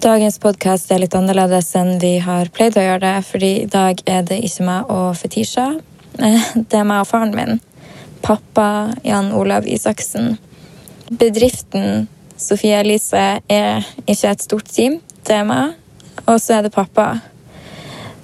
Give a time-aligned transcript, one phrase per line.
[0.00, 3.98] Dagens podkast er litt annerledes enn vi har pleid å gjøre det, fordi i dag
[4.08, 5.66] er det ikke meg og Fetisha.
[6.16, 7.60] Eh, Det er meg og faren min.
[8.24, 10.38] Pappa Jan Olav Isaksen.
[11.10, 12.08] Bedriften
[12.40, 15.02] Sofie Elise er ikke et stort team.
[15.20, 15.76] Det er meg,
[16.24, 17.20] og så er det pappa.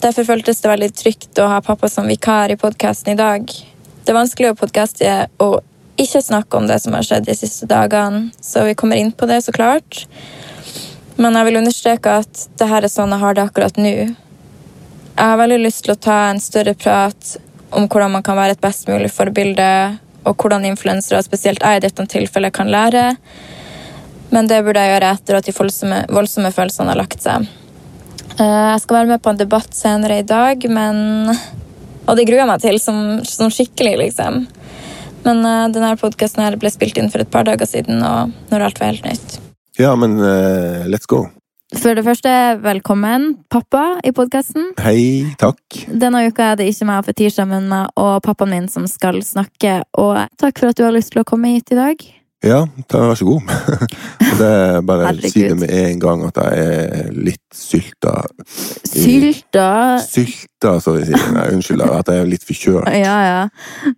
[0.00, 3.44] Derfor føltes det veldig trygt å ha pappa som vikar i podkasten i dag.
[3.44, 5.60] Det er vanskelig å podkaste og
[6.00, 9.28] ikke snakke om det som har skjedd de siste dagene, så vi kommer inn på
[9.28, 10.06] det, så klart.
[11.16, 13.94] Men jeg vil understreke at det her er sånn jeg har det akkurat nå.
[15.16, 17.36] Jeg har veldig lyst til å ta en større prat
[17.76, 19.68] om hvordan man kan være et best mulig forbilde,
[20.26, 23.14] og hvordan influensere, spesielt jeg i dette tilfellet, kan lære.
[24.34, 27.46] Men det burde jeg gjøre etter at de voldsomme, voldsomme følelsene har lagt seg.
[28.36, 31.30] Eh, Jeg skal være med på en debatt senere i dag, men
[32.06, 34.44] Og det gruer jeg meg til, som, som skikkelig, liksom.
[35.24, 38.78] Men uh, denne podkasten ble spilt inn for et par dager siden, og når alt
[38.78, 39.45] var helt nytt.
[39.76, 41.26] Ja, men uh, let's go.
[41.76, 42.30] For det første,
[42.62, 44.70] velkommen, pappa, i podkasten.
[44.80, 45.60] Hei, takk.
[45.90, 49.18] Denne uka er det ikke meg og Fetisha, men meg og pappaen min som skal
[49.26, 49.80] snakke.
[49.98, 52.06] Og takk for at du har lyst til å komme hit i dag.
[52.44, 53.40] Ja, vær så god.
[54.36, 58.12] Det er bare å si det med en gang at jeg er litt sylta.
[58.44, 59.68] Sylta
[60.04, 61.22] Sylta, så vi sier.
[61.32, 62.90] Nei, unnskyld, at jeg er litt forkjølt.
[63.00, 63.40] Ja, ja.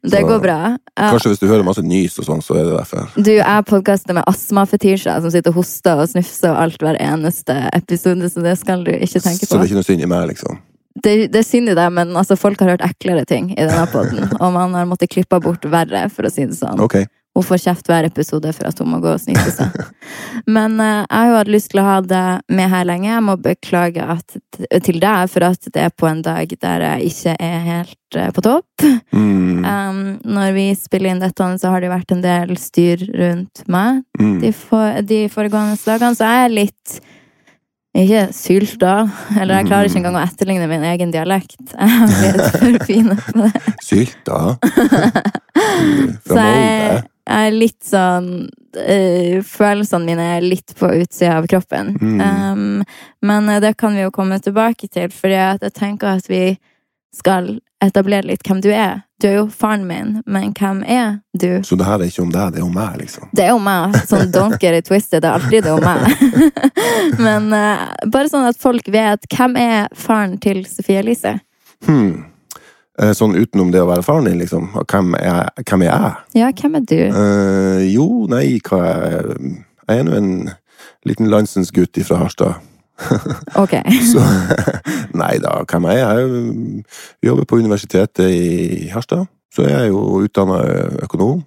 [0.02, 0.58] Det Så- går bra.
[0.94, 1.10] Ja.
[1.10, 3.10] Kanskje hvis du hører masse nys og sånn, så er det derfor.
[3.18, 7.58] Du er podkaster med astmafetisjer som sitter og hoster og snufser og alt hver eneste
[7.74, 9.50] episode, så det skal du ikke tenke på.
[9.50, 10.62] Så det er ikke noe synd i meg, liksom.
[11.02, 13.86] Det, det er synd i deg, men altså, folk har hørt eklere ting i denne
[13.90, 16.80] poden, og man har måttet klippe bort verre, for å si det sånn.
[16.82, 17.02] Ok.
[17.36, 19.76] Hun får kjeft hver episode for at hun må gå og snyte seg.
[20.56, 23.10] Men eh, jeg har jo hatt lyst til å ha deg med her lenge.
[23.10, 24.38] Jeg må beklage at,
[24.86, 28.32] til deg for at det er på en dag der jeg ikke er helt eh,
[28.34, 28.88] på topp.
[29.12, 33.64] Mm, Um, når vi spiller inn dette, så har det vært en del styr rundt
[33.70, 34.38] meg mm.
[34.44, 36.98] de, for, de foregående dagene, så jeg er litt
[37.98, 38.94] ikke sylta.
[39.34, 41.56] Eller jeg klarer ikke engang å etterligne min egen dialekt.
[41.74, 43.62] Jeg blitt for fin på det.
[43.82, 44.40] Sylta?
[46.28, 47.00] Fra Molde?
[47.28, 48.30] Jeg er litt sånn
[48.80, 51.94] eh, Følelsene mine er litt på utsida av kroppen.
[52.00, 52.20] Mm.
[52.20, 52.84] Um,
[53.20, 56.56] men eh, det kan vi jo komme tilbake til, for jeg tenker at vi
[57.14, 59.02] skal etablere litt hvem du er.
[59.22, 61.60] Du er jo faren min, men hvem er du?
[61.66, 63.28] Så det her er ikke om deg, det er om meg, liksom.
[63.34, 63.96] Det er om meg.
[64.06, 65.24] Sånn don't get it twisted.
[65.24, 66.08] Det er alltid det om meg.
[67.26, 71.38] Men uh, bare sånn at folk vet hvem er faren til Sofie Elise?
[71.86, 72.28] Hmm.
[72.98, 74.70] Eh, Sånn utenom det å være faren din, liksom.
[74.90, 75.48] Hvem er?
[75.62, 76.14] Hvem er jeg?
[76.40, 76.96] Ja, hvem er du?
[76.98, 79.52] Eh, jo, nei, hva er jeg?
[79.88, 80.32] Jeg er nå en
[81.06, 82.58] liten landsens gutt fra Harstad.
[83.62, 83.76] Ok.
[84.02, 84.18] Så
[85.22, 86.24] Nei da, hvem er jeg?
[87.22, 89.28] Jeg jobber på universitetet i Harstad.
[89.54, 90.58] Så jeg er jo utdanna
[91.06, 91.44] økonom.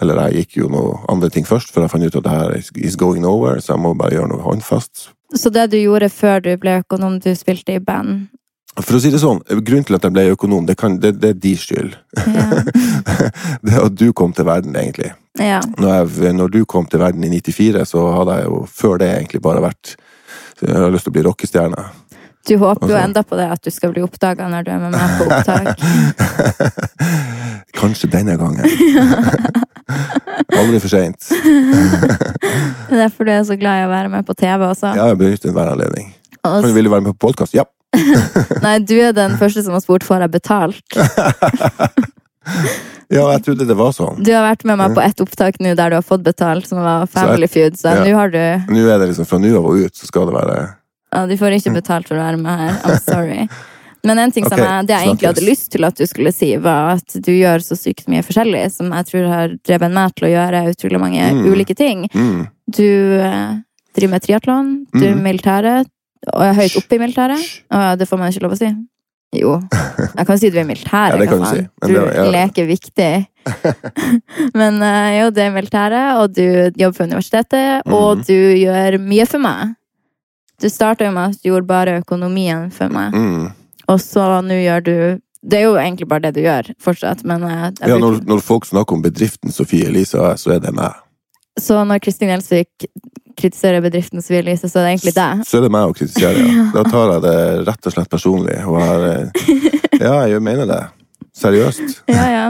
[0.00, 2.52] Eller jeg gikk jo noe andre ting først, for jeg fant ut at det her
[2.58, 5.06] is- is going nowhere, så jeg må bare gjøre noe håndfast.
[5.34, 8.28] Så det du gjorde før du ble økonom, du spilte i band?
[8.76, 11.30] For å si det sånn, grunnen til at jeg ble økonom, det, kan, det, det
[11.32, 11.94] er de skyld.
[12.26, 12.48] Ja.
[13.64, 15.14] det at du kom til verden, egentlig.
[15.40, 15.62] ja.
[15.80, 19.08] Når, jeg, når du kom til verden i 94, så hadde jeg jo før det
[19.14, 19.96] egentlig bare vært
[20.60, 21.86] Jeg har lyst til å bli rockestjerne.
[22.46, 24.78] Du håper jo Altså- enda på det at du skal bli oppdaga når du er
[24.78, 25.66] med meg på opptak.
[27.80, 28.64] Kanskje denne gangen.
[30.56, 31.26] Aldri for seint.
[31.28, 34.94] Det er derfor du er så glad i å være med på TV også.
[34.96, 36.12] Ja, jeg benytter enhver anledning.
[36.44, 37.56] Kan du ville være med på podkast?
[37.56, 37.66] Ja.
[38.64, 40.96] Nei, du er den første som har spurt får jeg betalt.
[43.08, 44.18] ja, jeg trodde det var sånn.
[44.24, 46.82] Du har vært med meg på ett opptak nå der du har fått betalt, som
[46.82, 48.02] var Family Feud, så ja.
[48.06, 48.42] nå har du
[48.74, 50.58] Nå er det liksom fra nå av og ut, så skal det være
[51.14, 52.76] Ja, du får ikke betalt for å være med her.
[52.84, 53.46] I'm sorry.
[54.06, 56.30] Men en ting som Ok, jeg, det jeg egentlig hadde lyst til at du skulle
[56.34, 60.12] si, var at du gjør så sykt mye forskjellig, som jeg tror har drevet meg
[60.14, 61.40] til å gjøre utrolig mange Mm.
[61.50, 62.04] ulike ting.
[62.14, 62.44] mm.
[62.76, 62.84] Du
[63.22, 63.56] eh,
[63.96, 65.22] driver med triatlon, du er Mm.
[65.24, 65.88] militæret,
[66.32, 67.46] og jeg er høyt oppe i militæret.
[67.70, 68.70] Og det får man ikke lov å si.
[69.36, 69.56] Jo.
[70.16, 71.16] Jeg kan si du er i militæret.
[71.16, 72.24] Ja, det kan si, Du ja.
[72.30, 73.26] leker viktig.
[74.60, 76.44] Men eh, jo, du er militæret, og du
[76.78, 78.24] jobber på universitetet, og Mhm.
[78.26, 79.74] du gjør mye for meg.
[80.62, 83.52] Du starta jo med at du gjorde bare økonomien for meg, Mm.
[83.88, 87.40] og så nå gjør du Det er jo egentlig bare det du gjør fortsatt, men
[87.42, 90.72] jeg, jeg Ja, når, når folk snakker om bedriften Sofie Elise AS, så er det
[90.74, 90.90] meg.
[91.60, 92.88] Så når Kristin Gjelsvik
[93.36, 95.42] kritiserer bedriften Sofie Elise, så er det egentlig deg.
[95.48, 96.66] Så er det meg å kritisere, ja.
[96.74, 97.34] Da tar jeg det
[97.68, 98.58] rett og slett personlig.
[98.66, 99.50] Og har, eh,
[100.00, 100.82] ja, jeg mener det.
[101.36, 102.00] Seriøst.
[102.16, 102.46] Ja, ja.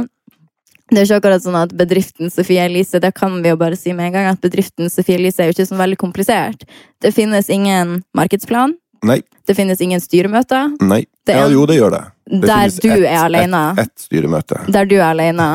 [0.86, 3.90] Det er ikke akkurat sånn at bedriften Sofie Elise Det kan vi jo bare si
[3.90, 6.62] med en gang, at bedriften Sofie Elise er jo ikke sånn veldig komplisert.
[7.02, 8.76] Det finnes ingen markedsplan.
[9.06, 9.18] Nei.
[9.46, 10.76] Det finnes ingen styremøter.
[10.86, 11.00] Nei.
[11.26, 12.04] Det er Ja, jo, det gjør det.
[12.30, 13.64] det Der du et, er alene.
[13.82, 14.60] Ett et styremøte.
[14.78, 15.48] Der du er alene.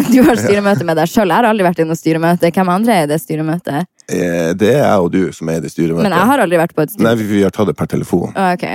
[0.14, 1.28] Du har styremøte med deg sjøl.
[1.28, 2.48] Jeg har aldri vært i noe styremøte.
[2.54, 3.89] Hvem andre er i det styremøtet?
[4.10, 6.02] Eh, Det er jeg og du som er i det styremøtet.
[6.08, 7.16] Men jeg har aldri vært på et Nei, styre.
[7.18, 8.32] vi, vi har tatt det per telefon.
[8.34, 8.66] Å, Ok.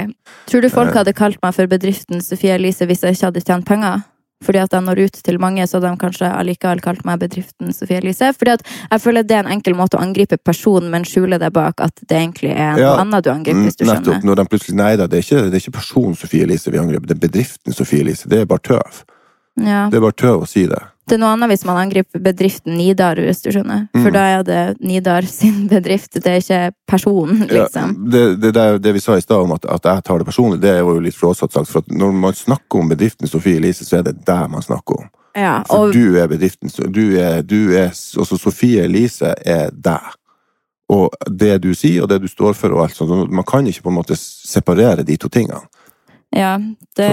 [0.48, 0.98] Tror du folk Eh.
[1.04, 4.04] hadde kalt meg for bedriften Sofie Elise hvis jeg ikke hadde tjent penger?
[4.44, 7.98] Fordi at jeg når ut til mange, så de kanskje allikevel kalt meg bedriften Sofie
[8.02, 8.34] Elise.
[8.36, 8.62] Fordi at
[8.92, 11.96] jeg føler det er en enkel måte å angripe personen, men skjule det bak at
[12.06, 14.04] det egentlig er noe Ja, annet du angriper, hvis du Mm, Nettopp.
[14.04, 14.24] skjønner.
[14.24, 16.78] Når de plutselig Nei da, det er ikke, det er ikke personen Sofie Elise vi
[16.78, 18.28] angriper, det er bedriften Sofie Elise.
[18.28, 19.04] Det er bare tøv.
[19.58, 19.90] Ja.
[19.90, 20.82] Det er bare tøv å si det.
[21.08, 23.84] Det er noe annet hvis man angriper bedriften Nidar, hvis du skjønner.
[23.94, 24.14] For Mm.
[24.16, 28.10] da er det Nidar sin bedrift, det er ikke personen, Ja, liksom.
[28.10, 30.62] det, det, der, det vi sa i stad om at, at jeg tar det personlig,
[30.62, 31.70] det er jo litt flåsatt sagt.
[31.70, 35.10] For når man snakker om bedriften Sofie Elise, så er det der man snakker om.
[35.36, 36.70] Ja, For du er bedriften.
[36.96, 40.14] Du er, du er Også Sofie Elise er deg.
[40.90, 43.32] Og det du sier, og det du står for, og alt sånt.
[43.34, 45.60] Man kan ikke på en måte separere de to tingene.
[46.36, 46.58] ja,
[46.98, 47.10] det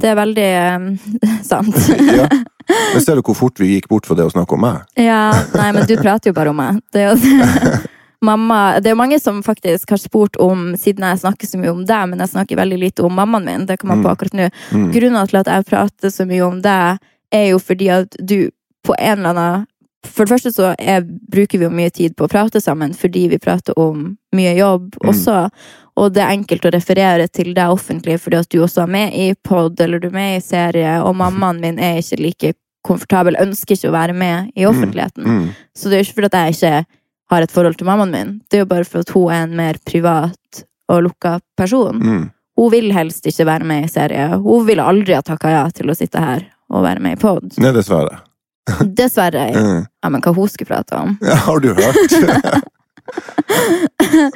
[0.00, 0.86] Det er veldig eh,
[1.50, 1.76] sant.
[2.10, 2.28] Ja.
[2.68, 4.84] Men ser du hvor fort vi gikk bort fra det å snakke om meg?
[4.98, 6.80] Ja, nei, men du prater jo bare om meg.
[6.94, 7.74] Det er jo
[8.24, 11.82] Mamma, det er mange som faktisk har spurt om, siden jeg snakker så mye om
[11.84, 14.12] deg, men jeg snakker veldig lite om mammaen min, det kan man på Mm.
[14.14, 14.46] akkurat nå.
[14.72, 14.86] Mm.
[14.94, 17.02] Grunnen til at jeg prater så mye om deg,
[17.34, 18.48] er jo fordi at du
[18.84, 19.66] på en eller annen
[20.04, 23.26] For det første så er, bruker vi jo mye tid på å prate sammen fordi
[23.32, 25.08] vi prater om mye jobb Mm.
[25.10, 25.50] også.
[25.96, 29.14] Og det er enkelt å referere til deg offentlig fordi at du også er med
[29.14, 32.52] i pod eller du er med i serie, og mammaen min er ikke like
[32.84, 35.24] komfortabel, ønsker ikke å være med i offentligheten.
[35.24, 35.48] Mm.
[35.74, 36.86] Så det er jo ikke fordi at jeg ikke
[37.30, 38.40] har et forhold til mammaen min.
[38.50, 41.96] Det er jo bare for at hun er en mer privat og lukka person.
[42.02, 42.30] Mm.
[42.58, 44.28] Hun vil helst ikke være med i serie.
[44.42, 47.54] Hun ville aldri ha takka ja til å sitte her og være med i pod.
[47.58, 48.20] Nei, dessverre.
[48.98, 49.48] Dessverre.
[49.54, 49.82] Mm.
[50.02, 51.16] Ja, men hva hun skulle prate om?
[51.24, 52.14] Ja, har du hørt?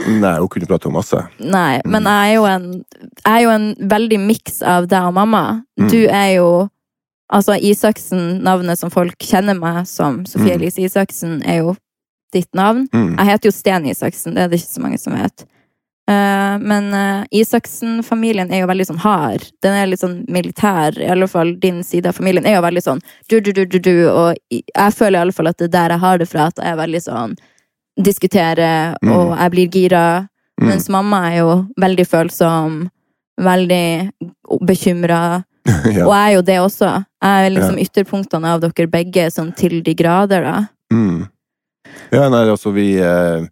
[0.09, 1.21] Nei, hun kunne prate om masse.
[1.41, 2.67] Nei, men jeg er jo en,
[3.27, 5.45] er jo en veldig miks av deg og mamma.
[5.81, 5.89] Mm.
[5.93, 6.51] Du er jo
[7.29, 10.63] Altså, Isaksen, navnet som folk kjenner meg som, Sofie Mm.
[10.63, 11.75] Elise Isaksen, er jo
[12.33, 12.87] ditt navn.
[12.89, 13.19] Mm.
[13.19, 15.45] Jeg heter jo Sten Isaksen, det er det ikke så mange som vet.
[16.09, 19.45] Eh, men uh, Isaksen-familien er jo veldig sånn hard.
[19.65, 20.97] Den er litt sånn militær.
[20.97, 23.79] I alle fall din side av familien er jo veldig sånn du, du, du, du,
[23.79, 23.95] du.
[24.09, 26.63] Og jeg føler i alle fall at det er der jeg har det fra, at
[26.63, 27.37] jeg er veldig sånn
[27.99, 29.11] diskutere, Mm.
[29.13, 30.05] og jeg blir gira.
[30.61, 30.69] Mm.
[30.69, 31.51] Mens mamma er jo
[31.81, 32.77] veldig følsom,
[33.43, 34.11] veldig
[34.67, 35.43] bekymra.
[35.97, 36.07] ja.
[36.07, 36.93] Og jeg er jo det også.
[37.23, 40.57] Jeg er liksom ytterpunktene av dere begge sånn til de grader, da.
[40.95, 41.27] Mm.
[42.15, 43.47] Ja, nei, altså vi eh, eh,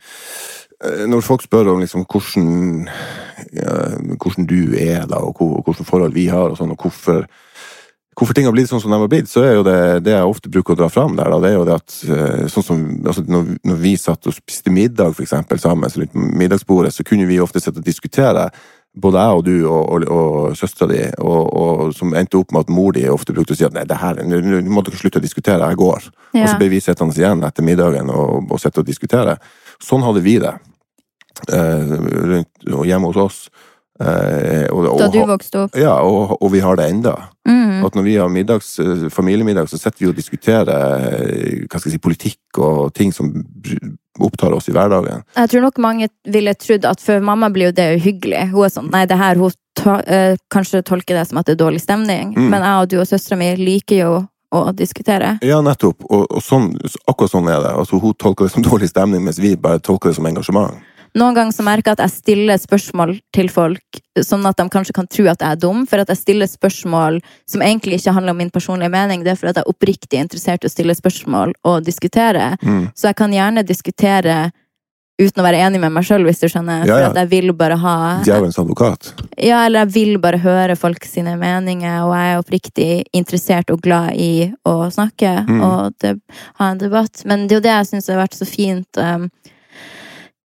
[0.82, 2.88] Når folk spør om liksom hvordan
[3.56, 3.74] ja,
[4.20, 7.26] hvordan du er, da, og hvilke forhold vi har, og sånn, og hvorfor
[8.16, 10.24] Hvorfor ting har blitt sånn som de har blitt, så er jo det det jeg
[10.24, 12.78] ofte bruker å dra fram der, da, det er jo det at eh, sånn som
[13.02, 17.04] altså, når, når vi satt og spiste middag for eksempel sammen, så litt middagsbordet, så
[17.04, 18.46] kunne vi ofte sitte og diskutere
[18.96, 22.64] både jeg og du og, og, og søstera di, og, og, som endte opp med
[22.64, 25.20] at mor di ofte brukte å si at nei, det her, nå må dere slutte
[25.20, 26.08] å diskutere, jeg går.
[26.32, 29.36] Og så ble vi sittende igjen etter middagen og, og sitte og diskutere.
[29.82, 30.54] Sånn hadde vi det
[31.52, 31.96] eh,
[32.32, 33.40] rundt, hjemme hos oss.
[33.96, 35.76] Eh, og, og, Da du vokste opp.
[35.80, 37.14] ja, og, og vi har det enda.
[37.48, 37.84] Mm.
[37.86, 41.96] At når vi har middags, eh, familiemiddag, så sitter vi og diskuterer hva skal jeg
[41.96, 43.32] si, politikk og ting som
[44.20, 45.24] opptar oss i hverdagen.
[45.36, 48.48] Jeg tror nok mange ville trodd at for mamma blir jo det uhyggelig.
[48.52, 51.56] Hun er sånn Nei, det her hun to, eh, kanskje tolker det som at det
[51.56, 52.32] er dårlig stemning.
[52.36, 52.48] Mm.
[52.52, 54.14] Men jeg og du og søstera mi liker jo
[54.58, 55.36] å diskutere.
[55.44, 56.04] Ja, nettopp.
[56.08, 56.72] Og, og sånn,
[57.06, 57.72] akkurat sånn er det.
[57.76, 60.76] Altså, hun tolker det som dårlig stemning, mens vi bare tolker det som engasjement.
[61.16, 64.94] Noen ganger så merker jeg at jeg stiller spørsmål til folk sånn at de kanskje
[64.98, 68.34] kan tro at jeg er dum, for at jeg stiller spørsmål som egentlig ikke handler
[68.34, 69.24] om min personlige mening.
[69.24, 72.50] Det er fordi at jeg er oppriktig interessert i å stille spørsmål og diskutere.
[72.60, 72.90] Mm.
[72.92, 74.36] Så jeg kan gjerne diskutere
[75.18, 76.82] uten å være enig med meg sjøl, hvis du skjønner.
[76.84, 77.94] Ja, For at jeg vil bare ha
[78.26, 79.12] Djevelens advokat.
[79.40, 83.80] Ja, eller jeg vil bare høre folk sine meninger, og jeg er oppriktig interessert og
[83.86, 85.60] glad i å snakke Mm.
[85.64, 86.14] og det,
[86.58, 87.22] ha en debatt.
[87.24, 89.30] Men det er jo det jeg syns har vært så fint um,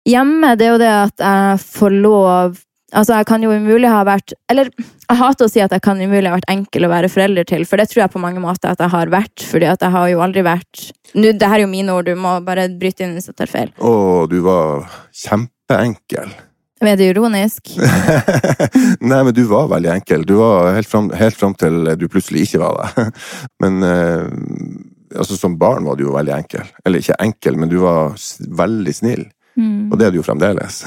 [0.09, 2.59] hjemme, det er jo det at jeg får lov
[2.95, 5.99] Altså, jeg kan jo umulig ha vært Eller jeg hater å si at jeg kan
[6.01, 8.71] umulig ha vært enkel å være forelder til, for det tror jeg på mange måter
[8.71, 11.67] at jeg har vært, fordi at jeg har jo aldri vært Nå, det her er
[11.67, 13.69] jo mine ord, du må bare bryte inn hvis jeg tar feil.
[13.79, 13.91] Å,
[14.27, 16.33] du var kjempeenkel.
[16.83, 17.71] Er det ironisk?
[19.11, 20.25] Nei, men du var veldig enkel.
[20.27, 23.07] Du var helt fram, helt fram til du plutselig ikke var det.
[23.63, 24.27] Men eh,
[25.15, 26.67] altså, som barn var du jo veldig enkel.
[26.85, 28.15] Eller ikke enkel, men du var
[28.59, 29.25] veldig snill.
[29.57, 29.93] Mm.
[29.93, 30.81] Og det er du jo fremdeles.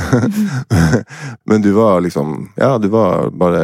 [1.49, 3.61] men du var liksom Ja, du var bare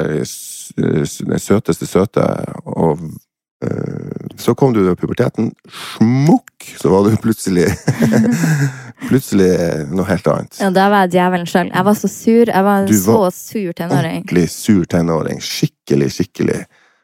[0.77, 2.23] den søteste søte,
[2.65, 5.51] og uh, så kom du til puberteten.
[5.97, 6.69] Smukk!
[6.79, 7.67] Så var du plutselig
[9.09, 9.49] Plutselig
[9.91, 10.57] noe helt annet.
[10.61, 11.67] Ja, da var jeg djevelen sjøl.
[11.73, 12.47] Jeg var så sur.
[12.47, 14.21] Jeg var en så sur tenåring.
[14.21, 15.41] Ordentlig sur tenåring.
[15.43, 16.61] Skikkelig, skikkelig.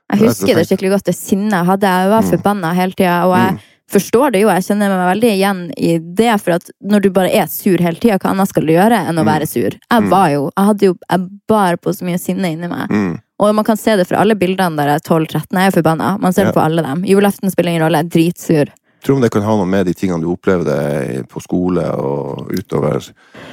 [0.10, 1.92] Jeg husker det skikkelig godt, det sinnet jeg hadde.
[2.00, 2.30] Jeg var Mm.
[2.32, 3.18] forbanna hele tida.
[3.28, 3.60] Og jeg Mm.
[3.90, 6.34] Forstår det jo, jeg kjenner meg veldig igjen i det.
[6.42, 9.18] For at når du bare er sur hele tida, hva annet skal du gjøre enn
[9.18, 9.32] å Mm.
[9.32, 9.70] være sur?
[9.76, 10.10] Jeg Mm.
[10.10, 12.90] var jo, jeg hadde jo, jeg bar på så mye sinne inni meg.
[12.90, 13.20] Mm.
[13.40, 15.58] Og man kan se det fra alle bildene der jeg er 12-13.
[15.60, 16.20] Jeg er forbanna.
[16.20, 16.62] Man ser det Ja.
[16.62, 17.04] på alle dem.
[17.04, 18.68] Julaften spiller ingen rolle, jeg er dritsur.
[19.02, 23.00] Tror om det kan ha noe med de tingene du opplevde på skole og utover,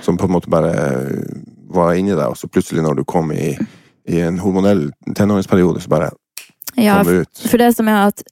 [0.02, 0.72] som på en måte bare
[1.70, 3.56] var inni deg, og så plutselig når du kom i,
[4.08, 6.10] i en hormonell tenåringsperiode, så bare
[6.76, 7.28] Ja, kom du ut.
[7.48, 8.22] For det som er at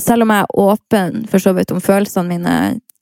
[0.00, 2.56] selv om jeg er åpen for så vidt om følelsene mine,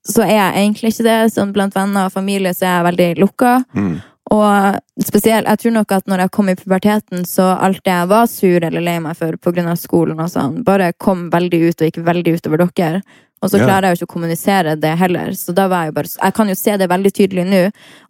[0.06, 1.18] så er jeg egentlig ikke det.
[1.34, 3.56] Sånn blant venner og familie så er jeg veldig lukka.
[3.76, 3.98] Mm.
[4.30, 8.10] Og spesielt, jeg tror nok at når jeg kom i puberteten, så alt det jeg
[8.12, 9.74] var sur eller lei meg for pga.
[9.76, 13.02] skolen og sånn, bare kom veldig ut og gikk veldig utover dere.
[13.40, 15.32] Og så klarer jeg jo ikke å kommunisere det heller.
[15.32, 17.60] Så da var jeg jo bare Jeg kan jo se det veldig tydelig nå,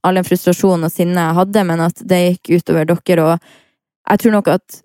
[0.03, 3.27] all den frustrasjonen og sinnet jeg hadde, men at det gikk utover dere.
[3.27, 3.39] Og
[4.11, 4.81] jeg tror nok at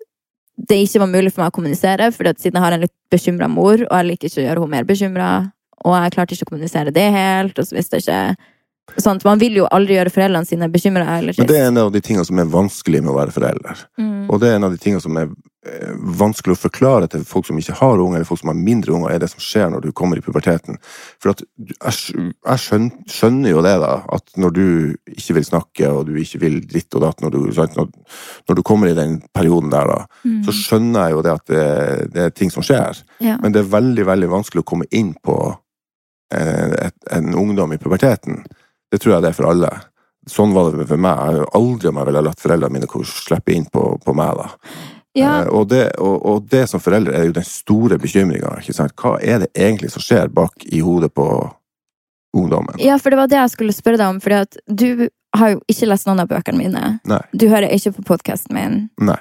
[0.56, 2.94] det ikke var mulig for meg å kommunisere, fordi at siden jeg har en litt
[3.12, 5.30] bekymra mor, og jeg liker ikke å gjøre henne mer bekymra,
[5.84, 8.52] og jeg klarte ikke å kommunisere det helt, og så visste jeg ikke
[9.02, 9.24] Sånt.
[9.26, 12.24] Man vil jo aldri gjøre foreldrene sine bekymra Men det er en av de tingene
[12.24, 13.80] som er vanskelig med å være forelder.
[13.98, 14.15] Mm.
[14.28, 15.28] Og det er en av de tingene som er
[15.66, 18.94] eh, vanskelig å forklare til folk som ikke har unger, eller folk som har mindre
[18.96, 20.78] unger, er det som skjer når du kommer i puberteten.
[21.22, 24.66] For at jeg, skjønner, jo det, da, at når du
[25.16, 27.40] ikke vil snakke, og du ikke vil ditt og datt, når du,
[27.76, 27.90] når,
[28.48, 30.40] når du kommer i den perioden der, da, Mm.
[30.42, 31.64] så skjønner jeg jo det at det,
[32.14, 32.98] det er ting som skjer.
[33.22, 33.36] Ja.
[33.42, 35.36] Men det er veldig, veldig vanskelig å komme inn på
[36.34, 36.74] en,
[37.14, 38.42] en ungdom i puberteten.
[38.90, 39.70] Det tror jeg det er for alle.
[40.26, 41.16] Sånn var det for meg.
[41.16, 44.48] Jeg har aldri om jeg ville latt foreldrene mine slippe inn på, på meg, da.
[45.16, 48.58] Ja, Eh, og, det, og, og det som foreldre er jo den store bekymringa.
[49.00, 51.26] Hva er det egentlig som skjer bak i hodet på
[52.36, 52.76] ungdommen?
[52.78, 54.20] ja, for det var det jeg skulle spørre deg om.
[54.20, 56.98] Fordi at du har jo ikke lest noen av bøkene mine.
[57.08, 57.22] Nei.
[57.32, 58.76] Du hører ikke på podkasten min.
[59.00, 59.18] Nei.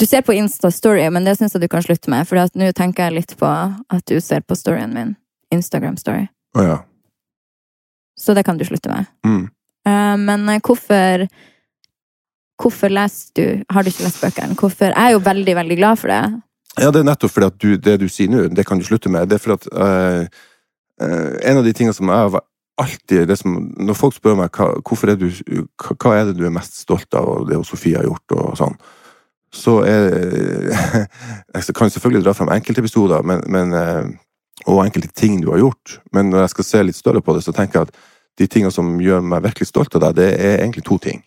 [0.00, 2.26] Du ser på Insta-story, men det syns jeg du kan slutte med.
[2.26, 5.14] For nå tenker jeg litt på at du ser på storyen min.
[5.54, 6.24] Instagram-story.
[6.58, 6.78] Å ja.
[8.18, 9.06] Så det kan du slutte med.
[9.26, 9.44] Mm.
[9.86, 11.26] Eh, men eh, hvorfor
[12.62, 14.54] Hvorfor leser du Har du ikke lest bøkene?
[14.54, 14.92] Hvorfor?
[14.94, 16.40] Jeg er jo veldig, veldig glad for det.
[16.78, 19.10] Ja, det er nettopp fordi at du, det du sier nå, det kan du slutte
[19.10, 19.28] med.
[19.28, 20.26] Det er fordi at uh,
[21.02, 22.44] uh, En av de tingene som jeg har
[22.78, 24.70] alltid som, Når folk spør meg hva,
[25.10, 25.28] er du,
[25.82, 28.56] hva, hva er det du er mest stolt av, og det Sofie har gjort, og
[28.58, 28.78] sånn,
[29.54, 30.08] så er
[31.54, 33.76] Jeg kan selvfølgelig dra frem enkeltepisoder men,
[34.66, 37.44] og enkelte ting du har gjort, men når jeg skal se litt større på det,
[37.46, 38.02] så tenker jeg at
[38.38, 41.22] de tingene som gjør meg virkelig stolt av deg, det er egentlig to ting.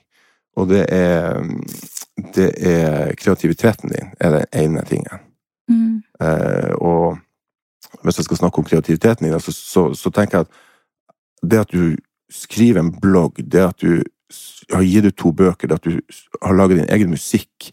[0.58, 1.38] Og det er,
[2.36, 5.24] det er kreativiteten din, er den ene tingen.
[5.70, 6.02] Mm.
[6.22, 7.18] Eh, og
[8.04, 11.72] hvis jeg skal snakke om kreativiteten din, så, så, så tenker jeg at det at
[11.72, 11.96] du
[12.34, 14.02] skriver en blogg, det at du
[14.74, 16.00] har gitt ut to bøker, det at du
[16.42, 17.72] har laget din egen musikk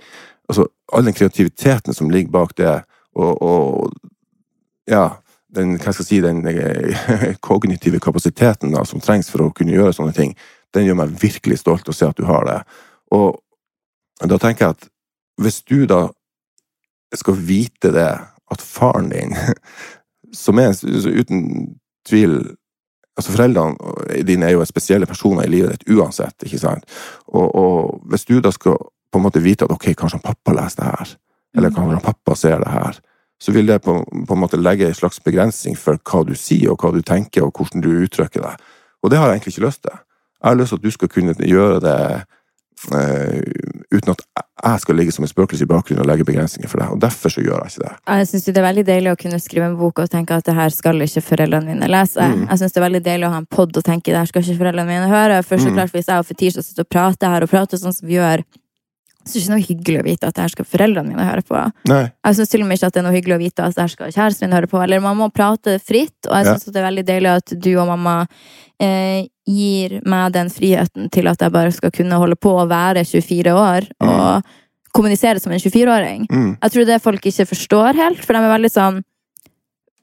[0.48, 2.84] altså All den kreativiteten som ligger bak det,
[3.16, 3.92] og, og
[4.86, 5.16] ja,
[5.54, 10.34] den, si, den eh, kognitive kapasiteten da, som trengs for å kunne gjøre sånne ting,
[10.74, 12.58] den gjør meg virkelig stolt å se at du har det.
[13.14, 13.38] Og
[14.28, 14.88] da tenker jeg at
[15.42, 16.08] hvis du da
[17.14, 18.10] skal vite det,
[18.50, 19.34] at faren din,
[20.44, 21.74] som er uten
[22.08, 22.42] tvil
[23.14, 26.88] Altså, foreldrene dine er jo spesielle personer i livet ditt uansett, ikke sant?
[27.30, 28.74] Og, og hvis du da skal
[29.14, 31.12] på en måte vite at ok, kanskje han pappa leser det her,
[31.54, 32.98] eller kanskje han pappa ser det her,
[33.44, 33.98] så vil det på,
[34.28, 37.44] på en måte legge en slags begrensning for hva du sier, og hva du tenker,
[37.44, 38.62] og hvordan du uttrykker deg.
[39.04, 39.98] Og det har jeg egentlig ikke lyst til.
[40.40, 41.98] Jeg har lyst til at du skal kunne gjøre det
[42.92, 43.42] eh,
[43.92, 44.22] uten at
[44.64, 46.94] jeg skal ligge som et spøkelse i bakgrunnen og legge begrensninger for deg.
[46.96, 47.92] Og derfor så gjør jeg ikke det.
[48.16, 50.56] Jeg syns det er veldig deilig å kunne skrive en bok og tenke at det
[50.56, 52.24] her skal ikke foreldrene mine lese.
[52.32, 52.46] Mm.
[52.48, 54.44] Jeg syns det er veldig deilig å ha en pod og tenke det her skal
[54.44, 55.42] ikke foreldrene mine høre.
[55.44, 55.76] For så Mm.
[55.78, 58.44] klart hvis jeg og Fetisha sitter og prater her og prater sånn som vi gjør,
[59.24, 61.42] så er det ikke noe hyggelig å vite at det her skal foreldrene mine høre
[61.42, 61.60] på.
[61.88, 62.02] Nei.
[62.26, 63.82] Jeg syns til og med ikke at det er noe hyggelig å vite at det
[63.82, 64.82] her skal kjæresten min høre på.
[64.84, 66.56] Eller man må prate fritt, og jeg Ja.
[66.58, 68.26] det er veldig deilig at du og mamma
[68.80, 73.04] eh, gir meg den friheten til at jeg bare skal kunne holde på å være
[73.04, 74.42] 24 år og
[74.94, 76.26] kommunisere som en 24-åring.
[76.30, 76.56] Mm.
[76.62, 79.02] Jeg tror det folk ikke forstår helt, for de er veldig sånn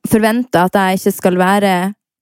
[0.09, 1.73] Forventer at jeg ikke skal være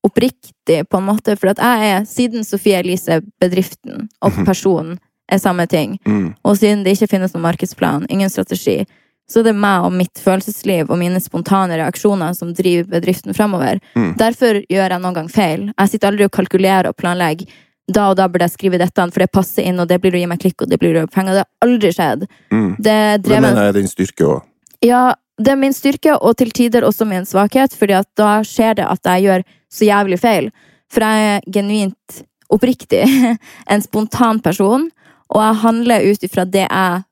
[0.04, 1.36] oppriktig, på en måte.
[1.40, 4.46] For at jeg er, siden Sofie Elise, bedriften og Mhm.
[4.46, 5.00] personen
[5.32, 6.36] er samme ting, Mm.
[6.44, 8.86] og siden det ikke finnes noen markedsplan, ingen strategi,
[9.30, 13.80] så det er meg og mitt følelsesliv og mine spontane reaksjoner som driver bedriften framover.
[13.96, 14.16] Mm.
[14.18, 15.68] Derfor gjør jeg noen gang feil.
[15.78, 17.46] Jeg sitter aldri og kalkulerer og planlegger.
[17.92, 20.20] Da og da burde jeg skrive dette, for det passer inn, og det blir å
[20.20, 21.34] gi meg klikk, og det blir å gi penger.
[21.38, 22.26] Det har aldri skjedd.
[22.52, 22.76] Mm.
[22.82, 24.42] Det Det mener jeg er din styrke òg.
[24.82, 28.76] ja, det er min styrke, og til tider også min svakhet, fordi at da skjer
[28.76, 30.50] det at jeg gjør så jævlig feil.
[30.92, 33.06] For jeg er genuint oppriktig
[33.70, 34.90] en spontan person,
[35.30, 37.04] og jeg handler ut ifra det jeg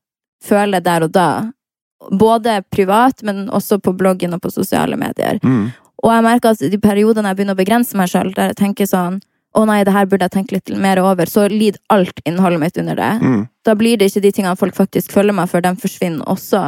[0.44, 1.28] føler der og da.
[2.14, 5.38] Både privat, men også på bloggen og på sosiale medier.
[5.42, 5.70] Mm.
[6.04, 8.86] Og jeg merker at de periodene jeg begynner å begrense meg sjøl, der jeg tenker
[8.90, 9.18] sånn
[9.56, 12.78] å nei, det her burde jeg tenke litt mer over, så lider alt innholdet mitt
[12.78, 13.12] under det.
[13.22, 13.40] Mm.
[13.66, 16.62] Da blir det ikke de tingene folk faktisk følger meg for, de forsvinner også.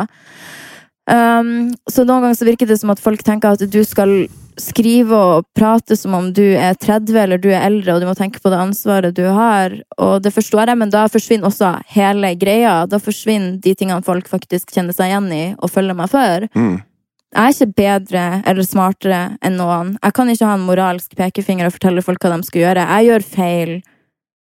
[1.10, 4.24] Um, så noen ganger så virker det som at folk tenker at du skal
[4.62, 8.14] skrive og prate som om du er 30 eller du er eldre, og du må
[8.18, 9.74] tenke på det ansvaret du har.
[9.98, 12.84] Og det forstår jeg, men da forsvinner også hele greia.
[12.90, 16.46] Da forsvinner de tingene folk faktisk kjenner seg igjen i og følger meg for.
[16.54, 16.78] Mm.
[17.30, 19.94] Jeg er ikke bedre eller smartere enn noen.
[20.02, 22.86] Jeg kan ikke ha en moralsk pekefinger og fortelle folk hva de skal gjøre.
[22.96, 23.74] Jeg gjør feil.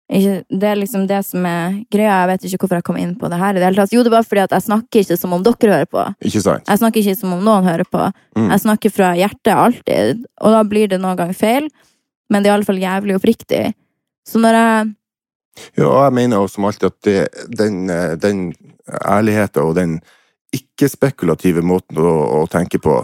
[0.07, 2.21] Ikke, det er liksom det som er greia.
[2.21, 3.57] Jeg vet ikke hvorfor jeg kom inn på det her.
[3.57, 3.87] i det.
[3.91, 6.05] Jo, det var fordi at jeg snakker ikke som om dere hører på.
[6.23, 6.69] Ikke sant?
[6.69, 8.05] Jeg snakker ikke som om noen hører på.
[8.39, 8.51] Mm.
[8.53, 11.67] Jeg snakker fra hjertet alltid, og da blir det noen ganger feil,
[12.31, 13.65] men det er iallfall jævlig oppriktig.
[14.27, 14.95] Så når jeg
[15.79, 17.21] Ja, og jeg mener jo som alltid at det,
[17.57, 18.53] den, eh, den
[18.87, 20.01] ærligheten og den
[20.55, 22.99] ikke-spekulative måten å, å tenke på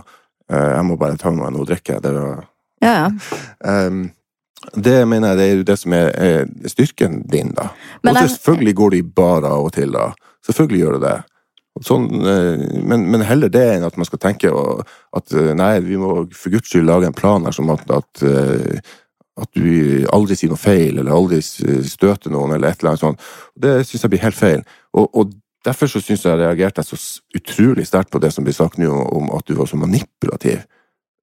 [0.53, 1.99] eh, Jeg må bare ta meg noe å drikke.
[2.05, 2.45] Det, var,
[2.85, 3.09] Ja, ja.
[3.73, 4.11] Ehm,
[4.75, 7.71] det mener jeg det er jo det som er, er styrken din, da.
[8.03, 10.13] Men og selvfølgelig går det i bar av og til, da.
[10.47, 11.19] Selvfølgelig gjør det det.
[11.89, 15.97] Sånn, eh, men, men heller det enn at man skal tenke at eh, nei, vi
[15.97, 18.83] må for guds skyld lage en plan her som at, at, eh,
[19.41, 23.25] at du aldri sier noe feil, eller aldri støter noen, eller et eller annet sånt.
[23.57, 24.67] Det syns jeg blir helt feil.
[24.93, 25.33] Og, og
[25.65, 27.01] derfor så syns jeg reagerte jeg så
[27.41, 30.61] utrolig sterkt på det som blir sagt nå om at du var så manipulativ.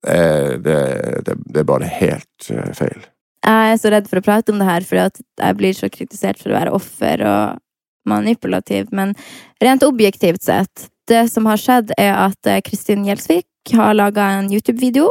[0.08, 0.79] Eh, Det,
[1.27, 3.05] det, det er bare helt eh, feil.
[3.46, 5.89] Jeg er så redd for å prate om det her, fordi at jeg blir så
[5.91, 7.62] kritisert for å være offer og
[8.10, 8.89] manipulativ.
[8.96, 9.15] Men
[9.63, 14.51] rent objektivt sett, det som har skjedd, er at eh, Kristin Gjelsvik har laga en
[14.51, 15.10] YouTube-video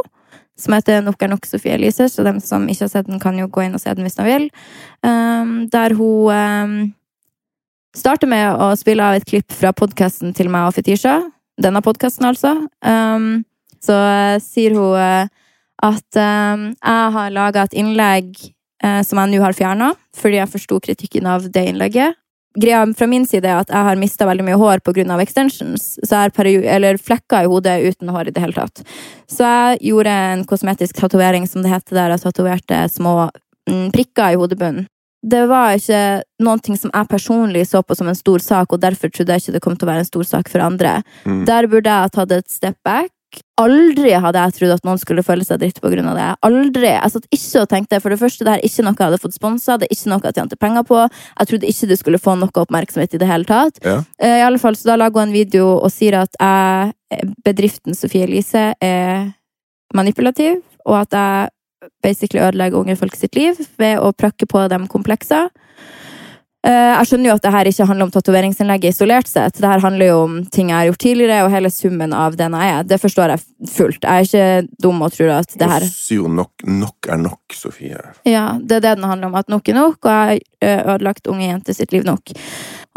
[0.59, 3.37] som heter Nok er nok Sofie Elise, så dem som ikke har sett den, kan
[3.39, 4.47] jo gå inn og se den hvis de vil.
[5.05, 6.73] Um, der hun um,
[7.95, 11.21] starter med å spille av et klipp fra podkasten til meg og Fetisha.
[11.59, 12.55] Denne podkasten, altså.
[12.83, 13.45] Um,
[13.83, 15.31] så uh, sier hun eh,
[15.85, 18.33] at eh, jeg har laga et innlegg
[18.83, 22.17] uh, som jeg nå har fjerna, fordi jeg forsto kritikken av det innlegget.
[22.59, 25.19] Greia fra min side er at jeg har mista veldig mye hår pga.
[25.21, 25.99] extensions.
[26.01, 28.81] Så jeg har eller flekker i hodet uten hår i det hele tatt.
[29.29, 33.29] Så jeg gjorde en kosmetisk tatovering, som det heter, der jeg tatoverte små
[33.69, 34.87] mm, prikker i hodebunnen.
[35.21, 36.23] Det var ikke
[36.63, 39.53] ting som jeg personlig så på som en stor sak, og derfor trodde jeg ikke
[39.53, 41.01] det kom til å være en stor sak for andre.
[41.25, 41.45] Mm.
[41.45, 43.11] Der burde jeg ha tatt et step back.
[43.59, 46.27] Aldri hadde jeg trodd at noen skulle føle seg dritt av det.
[46.47, 46.87] Aldri.
[46.93, 49.35] Jeg satt ikke og tenkte, for det første, det er ikke noe jeg hadde fått
[49.35, 51.01] sponsa, det er ikke noe jeg tjente penger på.
[51.03, 53.81] Jeg trodde ikke det skulle få noe oppmerksomhet i det hele tatt.
[53.83, 53.97] Ja.
[54.17, 57.97] Eh, I alle fall, så da lager hun en video og sier at jeg, bedriften
[57.97, 59.29] Sofie Elise er
[59.93, 64.87] manipulativ, og at jeg basically ødelegger unge folk sitt liv ved å prakke på dem
[64.87, 65.49] komplekser.
[66.67, 69.55] Eh, Jeg skjønner jo at det her ikke handler om tatoveringsinnlegget isolert sett.
[69.61, 72.51] Det her handler jo om ting jeg har gjort tidligere, og hele summen av den
[72.57, 72.83] jeg er.
[72.83, 74.03] Det forstår jeg fullt.
[74.03, 77.17] Jeg er ikke dum og tror at det her Du sier jo nok, nok er
[77.23, 78.01] nok, Sofie.
[78.27, 79.35] ja, det er det den handler om.
[79.39, 82.35] At nok er nok, og jeg har ødelagt unge jenter sitt liv nok.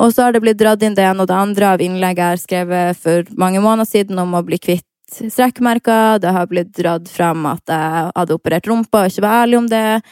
[0.02, 2.34] Og så har det blitt dratt inn det ene og det andre av innlegg jeg
[2.34, 6.18] har skrevet for mange måneder siden om å bli kvitt strekkmerker.
[6.18, 9.68] Det har blitt dratt frem at jeg hadde operert rumpa og ikke var ærlig om
[9.70, 10.02] det.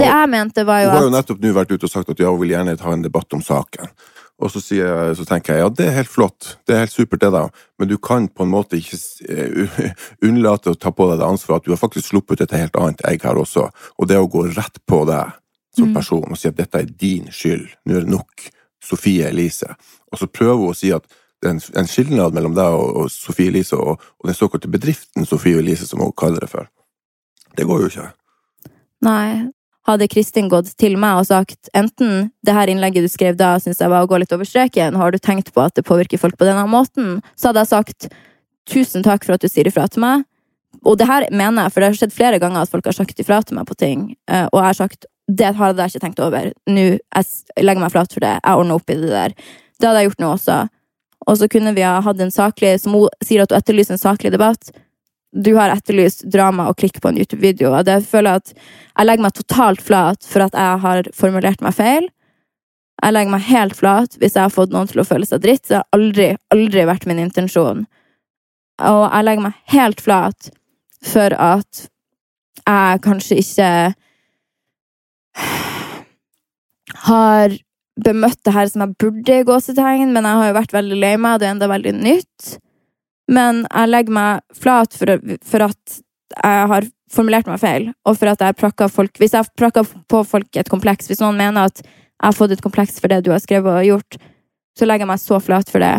[0.00, 2.12] Det jeg mente, var jo at Hun har jo nettopp nå vært ute og sagt
[2.12, 3.90] at ja, hun vil gjerne ta en debatt om saken.
[4.36, 7.22] Og så, jeg, så tenker jeg ja, det er helt flott, det er helt supert
[7.22, 7.46] det da,
[7.80, 8.98] men du kan på en måte ikke
[9.32, 9.94] eh,
[10.28, 13.00] unnlate å ta på deg det ansvaret at du har faktisk sluppet et helt annet
[13.08, 15.32] egg her også, og det å gå rett på deg
[15.76, 15.94] som Mm.
[15.94, 18.50] person og si at dette er din skyld, nå er det nok,
[18.84, 19.72] Sofie Elise,
[20.12, 21.08] og så prøver hun å si at
[21.42, 24.68] det er en, en skilnad mellom deg og, og Sofie Elise og, og den såkalte
[24.68, 26.68] bedriften Sofie Elise, som hun kaller det for.
[27.56, 28.06] Det går jo ikke.
[29.04, 29.48] Nei.
[29.86, 33.78] Hadde Kristin gått til meg og sagt enten det her innlegget du skrev da, syns
[33.82, 36.38] jeg var å gå litt over streken, har du tenkt på at det påvirker folk
[36.38, 38.08] på denne måten, så hadde jeg sagt
[38.66, 40.24] tusen takk for at du sier ifra til meg.
[40.86, 43.22] Og det her mener jeg, for det har skjedd flere ganger at folk har sagt
[43.22, 46.22] ifra til meg på ting, eh, og jeg har sagt det hadde jeg ikke tenkt
[46.22, 46.52] over.
[46.70, 48.36] Nå, jeg legger meg flat for det.
[48.38, 49.32] Jeg ordner opp i det der.
[49.80, 50.58] Det hadde jeg gjort nå også.
[51.26, 54.02] Og så kunne vi ha hatt en saklig, som hun sier at hun etterlyser en
[54.02, 54.70] saklig debatt.
[55.36, 57.74] Du har etterlyst drama og klikk på en YouTube-video.
[57.84, 62.08] det føler at jeg legger meg totalt flat for at jeg har formulert meg feil.
[63.02, 65.68] Jeg legger meg helt flat hvis jeg har fått noen til å føle seg dritt.
[65.68, 67.84] Det har aldri, aldri vært min intensjon.
[68.80, 70.50] Og jeg legger meg helt flat
[71.04, 71.86] for at
[72.66, 73.70] jeg kanskje ikke
[77.06, 77.56] har
[78.04, 81.16] bemøtt det her som jeg burde i gåsetegn, men jeg har jo vært veldig lei
[81.20, 82.56] meg, det er enda veldig nytt.
[83.32, 85.98] Men jeg legger meg flat for, for at
[86.36, 90.22] jeg har formulert meg feil, og for at jeg prakker folk Hvis jeg prakker på
[90.26, 93.30] folk et kompleks, hvis noen mener at jeg har fått et kompleks for det du
[93.30, 94.18] har skrevet og gjort,
[94.76, 95.94] så legger jeg meg så flat for det.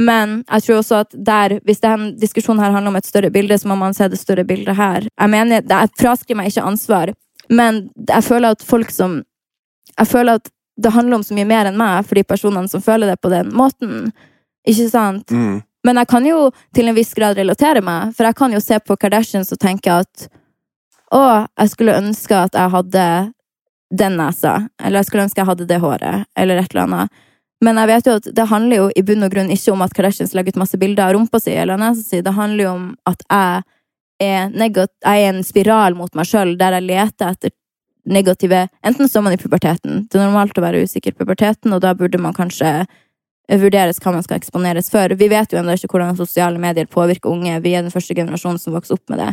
[0.00, 3.58] Men jeg tror også at der, hvis denne diskusjonen her handler om et større bilde,
[3.58, 5.06] så må man se det større bildet her.
[5.06, 7.12] Jeg mener, jeg fraskriver meg ikke ansvar,
[7.52, 9.22] men jeg føler at folk som
[9.98, 10.48] Jeg føler at
[10.82, 13.28] det handler om så mye mer enn meg for de personene som føler det på
[13.28, 14.06] den måten.
[14.64, 15.30] Ikke sant?
[15.30, 15.58] Mm.
[15.86, 18.78] Men jeg kan jo til en viss grad relatere meg, for jeg kan jo se
[18.78, 20.28] på Kardashians og tenke at
[21.12, 23.06] å, jeg skulle ønske at jeg hadde
[23.92, 27.22] den nesa, eller jeg skulle ønske jeg hadde det håret, eller et eller annet.
[27.62, 29.92] Men jeg vet jo at det handler jo i bunn og grunn ikke om at
[29.94, 32.86] Kardashians legger ut masse bilder av rumpa si eller nesa si, det handler jo om
[33.10, 33.62] at jeg
[34.22, 37.54] er, jeg er en spiral mot meg sjøl, der jeg leter etter
[38.02, 41.84] negative Enten står man i puberteten, det er normalt å være usikker i puberteten, og
[41.84, 42.82] da burde man kanskje
[43.60, 45.12] vurderes hva man skal eksponeres for.
[45.18, 48.60] Vi vet jo ennå ikke hvordan sosiale medier påvirker unge, vi er den første generasjonen
[48.62, 49.32] som vokser opp med det.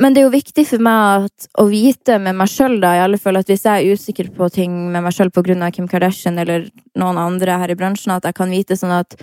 [0.00, 3.02] Men det er jo viktig for meg at, å vite med meg sjøl, da, i
[3.04, 5.68] alle fall, at hvis jeg er usikker på ting med meg sjøl pga.
[5.76, 9.18] Kim Kardashian eller noen andre her i bransjen, at jeg kan vite sånn at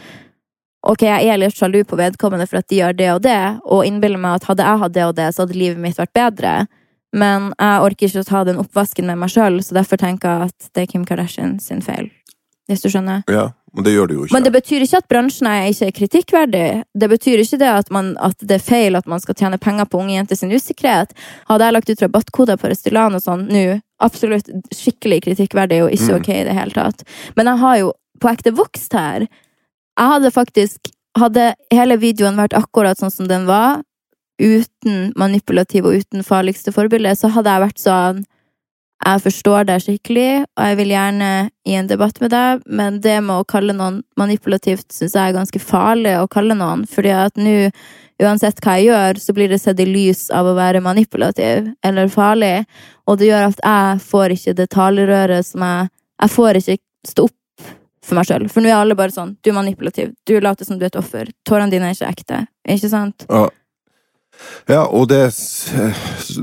[0.85, 3.87] ok, jeg er litt sjalu på vedkommende for at de gjør det og det, og
[3.89, 6.53] innbiller meg at hadde jeg hatt det og det, så hadde livet mitt vært bedre.
[7.17, 10.51] Men jeg orker ikke å ta den oppvasken med meg sjøl, så derfor tenker jeg
[10.51, 12.11] at det er Kim Kardashian sin feil.
[12.69, 13.25] Hvis du skjønner?
[13.31, 14.33] Ja, men det gjør det jo ikke.
[14.33, 16.65] Men det betyr ikke at bransjen er ikke er kritikkverdig.
[16.97, 19.85] Det betyr ikke det at, man, at, det er feil at man skal tjene penger
[19.85, 21.13] på unge jenter sin usikkerhet.
[21.45, 23.63] Hadde jeg lagt ut rabattkoder på Restylane og sånn nå,
[24.01, 26.17] absolutt skikkelig kritikkverdig og ikke Mm.
[26.17, 27.03] ok i det hele tatt.
[27.37, 29.27] Men jeg har jo på ekte vokst her.
[29.27, 33.79] Jeg hadde faktisk Hadde hele videoen vært akkurat sånn som den var,
[34.37, 38.19] uten manipulativ og uten farligste forbilde, så hadde jeg vært sånn
[39.05, 41.29] jeg forstår deg skikkelig, og jeg vil gjerne
[41.69, 45.35] i en debatt med deg, men det med å kalle noen manipulativt syns jeg er
[45.37, 47.69] ganske farlig å kalle noen, fordi at nå,
[48.23, 52.09] uansett hva jeg gjør, så blir det sett i lys av å være manipulativ eller
[52.11, 52.65] farlig,
[53.05, 57.23] og det gjør at jeg får ikke det talerøret som jeg Jeg får ikke stå
[57.27, 57.67] opp
[58.01, 60.79] for meg sjøl, for nå er alle bare sånn Du er manipulativ, du later som
[60.79, 63.27] du er et offer, tårene dine er ikke ekte, ikke sant?
[63.29, 63.45] Ja.
[64.67, 65.21] Ja, og det,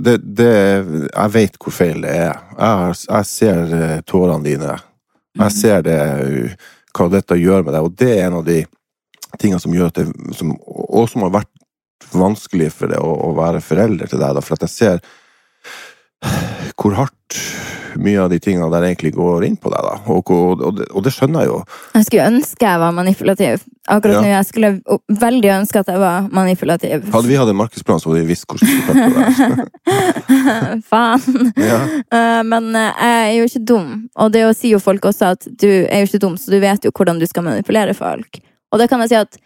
[0.04, 2.38] det, det Jeg vet hvor feil det er.
[2.58, 4.78] Jeg, jeg ser eh, tårene dine.
[5.40, 5.98] Jeg ser det,
[6.94, 8.62] hva dette gjør med deg, og det er en av de
[9.40, 10.06] tingene som gjør at det
[10.38, 11.50] som, Og som har vært
[12.14, 15.02] vanskelig for det å, å være forelder til deg, da, for at jeg ser
[16.78, 17.38] hvor hardt
[18.02, 19.94] mye av de tingene der egentlig går inn på deg, da.
[20.12, 21.60] Og, og, og, det, og det skjønner jeg jo.
[21.94, 23.62] Jeg skulle ønske jeg var manipulativ.
[23.84, 24.20] Akkurat Ja.
[24.24, 24.70] nå, jeg skulle
[25.20, 27.04] veldig ønske at jeg var manipulativ.
[27.12, 30.82] Hadde vi hatt en markedsplan, så hadde vi visst hvordan vi skulle det.
[30.90, 31.52] Faen.
[31.60, 31.80] Ja.
[32.18, 35.32] Eh, Men eh, jeg er jo ikke dum, og det å si jo folk også
[35.34, 38.40] at du er jo ikke dum, så du vet jo hvordan du skal manipulere folk.
[38.72, 39.38] Og det kan jeg si at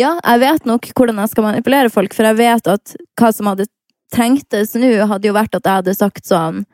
[0.00, 3.52] ja, jeg vet nok hvordan jeg skal manipulere folk, for jeg vet at hva som
[3.52, 3.68] hadde
[4.14, 6.64] trengtes nå, hadde jo vært at jeg hadde sagt sånn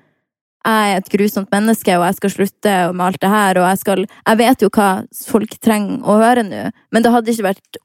[0.60, 3.78] jeg er et grusomt menneske, og jeg skal slutte med alt det her, og jeg
[3.80, 4.88] skal Jeg vet jo hva
[5.26, 7.80] folk trenger å høre nå, men det hadde ikke vært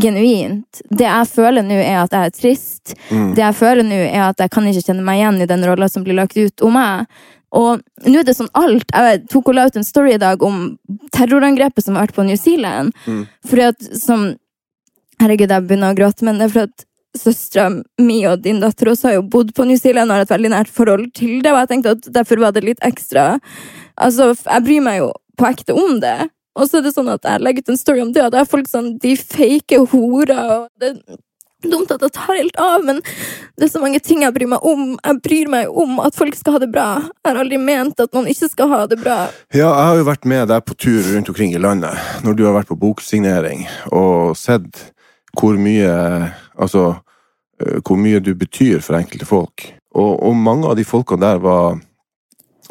[0.00, 0.80] genuint.
[0.90, 2.94] Det jeg føler nå, er at jeg er trist.
[3.10, 3.34] Mm.
[3.36, 5.88] Det jeg føler nå, er at jeg kan ikke kjenne meg igjen i den rolla
[5.90, 7.06] som blir lagt ut om meg.
[7.54, 8.88] Og nå er det sånn alt.
[8.90, 10.72] Jeg tok og la ut en story i dag om
[11.14, 12.96] terrorangrepet som har vært på New Zealand.
[13.06, 13.22] Mm.
[13.46, 14.32] Fordi at som
[15.22, 16.84] Herregud, jeg begynner å gråte, men det er fordi at
[17.18, 17.68] søstera
[18.02, 20.52] mi og din datter også har jo bodd på New Zealand og har et veldig
[20.54, 23.34] nært forhold til det, og jeg tenkte at derfor var det litt ekstra
[23.94, 26.16] Altså, jeg bryr meg jo på ekte om det.
[26.58, 28.40] Og så er det sånn at jeg legger ut en story om det, og da
[28.42, 31.20] er folk sånn De fake horer, og det er
[31.70, 32.98] dumt at jeg tar helt av, men
[33.56, 34.96] det er så mange ting jeg bryr meg om.
[34.98, 36.88] Jeg bryr meg om at folk skal ha det bra.
[37.22, 39.18] Jeg har aldri ment at noen ikke skal ha det bra.
[39.54, 42.44] Ja, jeg har jo vært med deg på tur rundt omkring i landet, når du
[42.48, 44.90] har vært på boksignering, og sett
[45.38, 45.94] hvor mye
[46.54, 46.92] Altså,
[47.84, 49.66] hvor mye du betyr for enkelte folk.
[49.94, 51.80] Og, og mange av de folkene der var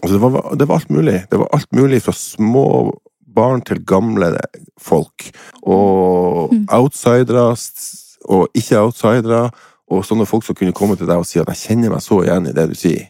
[0.03, 1.19] Altså, det var, det var alt mulig.
[1.31, 2.91] Det var alt mulig fra små
[3.35, 4.33] barn til gamle
[4.81, 5.29] folk.
[5.63, 6.65] Og Mm.
[6.69, 7.55] outsidere
[8.25, 9.51] og ikke-outsidere,
[9.87, 12.23] og sånne folk som kunne komme til deg og si at 'jeg kjenner meg så
[12.23, 13.07] igjen i det du sier'.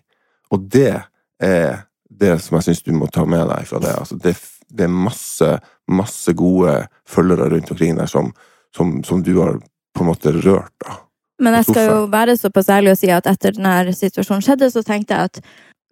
[0.51, 1.01] Og det
[1.39, 1.85] er
[2.19, 3.95] det som jeg syns du må ta med deg fra det.
[3.99, 4.37] Altså, det,
[4.69, 8.33] det er masse, masse gode følgere rundt omkring der som,
[8.75, 9.59] som, som du har
[9.95, 10.97] på en måte rørt, da.
[11.43, 14.84] Men jeg skal jo være såpass ærlig og si at etter denne situasjonen skjedde, så
[14.88, 15.41] tenkte jeg at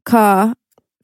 [0.10, 0.54] hva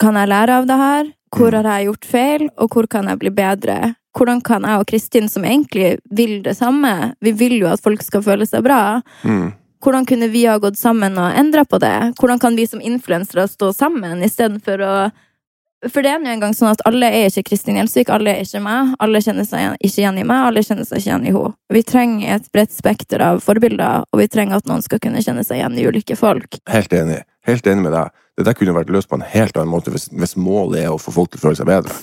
[0.02, 1.14] kan jeg lære av det her?
[1.36, 1.58] Hvor Mm.
[1.66, 3.96] har jeg gjort feil, og hvor kan jeg bli bedre?
[4.18, 8.02] Hvordan kan jeg og Kristin, som egentlig vil det samme, vi vil jo at folk
[8.02, 9.54] skal føle seg bra, Mm.
[9.84, 12.16] hvordan kunne vi ha gått sammen og endra på det?
[12.18, 15.12] Hvordan kan vi som influensere stå sammen istedenfor å
[15.86, 18.64] For det er nå engang sånn at alle er ikke Kristin Gjelsvik, alle er ikke
[18.66, 18.96] meg.
[19.04, 21.52] Alle kjenner seg ikke igjen i meg, alle kjenner seg ikke igjen i henne.
[21.76, 25.46] Vi trenger et bredt spekter av forbilder, og vi trenger at noen skal kunne kjenne
[25.46, 26.58] seg igjen i ulike folk.
[26.74, 27.22] Helt enig.
[27.46, 28.10] Helt enig med deg.
[28.38, 31.02] Det der kunne vært løst på en helt annen måte hvis, hvis målet er å
[31.02, 31.94] få folk til å føle seg bedre.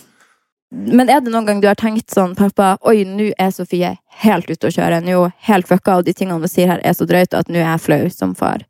[0.75, 4.51] Men er det noen gang du har tenkt sånn, pappa, oi, nå er Sofie helt
[4.51, 7.43] ute å kjøre, nå helt fucka, og de tingene du sier her er så drøyte
[7.43, 8.65] at nå er jeg flau som far?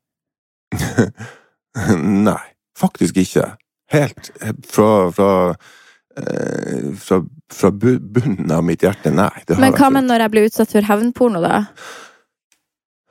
[2.29, 2.41] Nei,
[2.77, 3.55] faktisk ikke.
[3.95, 4.31] Helt
[4.69, 5.31] fra, fra,
[6.21, 7.21] eh, fra,
[7.53, 9.31] fra bunnen av mitt hjerte, nei.
[9.47, 11.67] Det har Men hva med når jeg ble utsatt for hevnporno, da?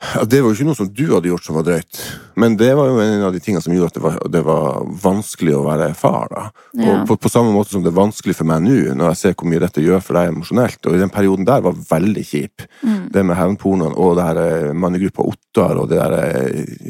[0.04, 2.00] Ja, det var jo ikke noe som du hadde gjort som var drøyt,
[2.40, 4.82] men det var jo en av de tingene som gjorde at det var, det var
[5.04, 6.28] vanskelig å være far.
[6.34, 6.44] da.
[6.76, 6.98] Ja.
[6.98, 9.38] Og på, på samme måte som det er vanskelig for meg nå, når jeg ser
[9.38, 10.82] hvor mye dette gjør for deg emosjonelt.
[10.90, 12.66] Og i den perioden der var veldig kjip.
[12.84, 13.00] Mm.
[13.16, 16.84] Det med hevnpornoen og det her eh, mannegruppa Ottar og det der eh,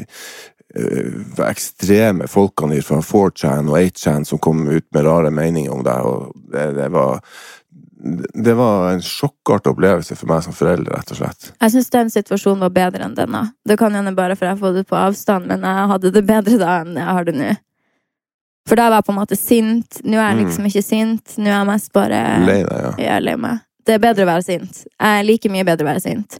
[0.74, 6.32] ekstreme folkene fra 4chan og 8chan som kom ut med rare meninger om deg, og
[6.52, 7.20] det, det var
[8.44, 11.46] det var en sjokkartet opplevelse for meg som forelder, rett og slett.
[11.56, 13.46] Jeg syns den situasjonen var bedre enn denne.
[13.64, 16.24] Det kan hende bare for jeg har fått det på avstand, men jeg hadde det
[16.28, 17.54] bedre da enn jeg har det nå.
[18.68, 20.00] For da var jeg på en måte sint.
[20.04, 21.34] Nå er jeg liksom ikke sint.
[21.38, 22.46] Nå er jeg mest bare Mm.
[22.48, 22.92] Lei deg, ja.
[22.98, 23.64] Jeg er lei meg.
[23.84, 24.84] Det er bedre å være sint.
[24.88, 26.38] Jeg liker mye bedre å være sint.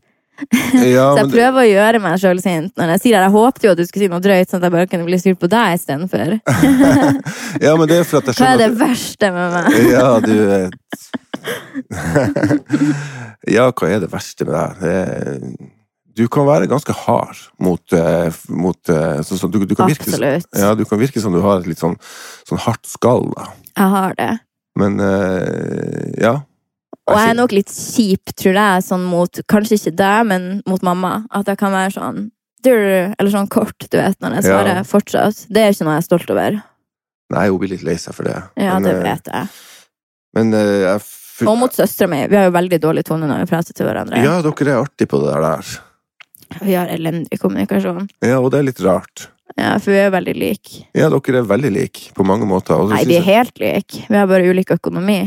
[0.94, 2.72] Ja Så jeg prøver å gjøre meg sjøl sint.
[2.78, 4.66] Når jeg sier det, jeg håpet jo at du skulle si noe drøyt, sånn at
[4.68, 6.34] jeg bare kunne bli sur på deg istedenfor.
[7.66, 9.64] ja, men det er for at jeg Hva er det verste med meg?
[9.92, 10.34] Ja, du
[13.54, 14.70] Ja, hva er det verste med deg?
[14.80, 14.98] Det
[16.14, 20.14] Du kan være ganske hard mot, eh, mot eh, så, så, du, du kan virke,
[20.54, 21.96] ja, du kan virke som du har et litt sånn,
[22.46, 23.48] sånn hardt skall, da.
[23.74, 24.32] Jeg har det.
[24.78, 26.36] Men eh, ja.
[27.04, 30.84] Og jeg er nok litt kjip, tror jeg, sånn mot Kanskje ikke deg, men mot
[30.86, 31.18] mamma.
[31.34, 32.30] At jeg kan være sånn
[32.64, 34.48] Eller sånn kort, du vet, når jeg Ja.
[34.48, 35.46] svarer fortsatt.
[35.52, 36.62] Det er ikke noe jeg er stolt over.
[37.34, 38.38] Nei, hun blir litt lei seg for det.
[38.56, 39.48] Ja, men, det eh, vet jeg.
[40.34, 41.50] Men eh, jeg full...
[41.50, 42.22] Og mot søstera mi.
[42.30, 44.22] Vi har jo veldig dårlig tone når vi prater til hverandre.
[44.24, 45.76] Ja, dere er artige på det der.
[46.62, 48.08] Vi har elendig kommunikasjon.
[48.24, 49.28] Ja, og det er litt rart.
[49.58, 50.84] Ja, for vi er veldig like.
[50.96, 52.80] Ja, dere er veldig like på mange måter.
[52.90, 54.04] Nei, vi er helt like.
[54.08, 55.22] Vi har bare ulik økonomi.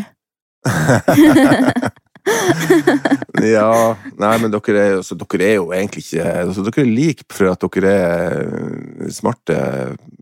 [3.56, 7.24] ja, nei, men dere er, altså, dere er jo egentlig ikke altså, Dere er like
[7.34, 9.58] for at dere er smarte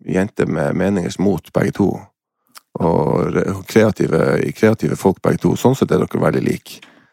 [0.05, 1.89] jenter med meningers mot, begge to.
[2.75, 3.33] Og
[3.69, 4.21] kreative,
[4.57, 5.55] kreative folk, begge to.
[5.59, 6.71] Sånn sett er dere veldig like.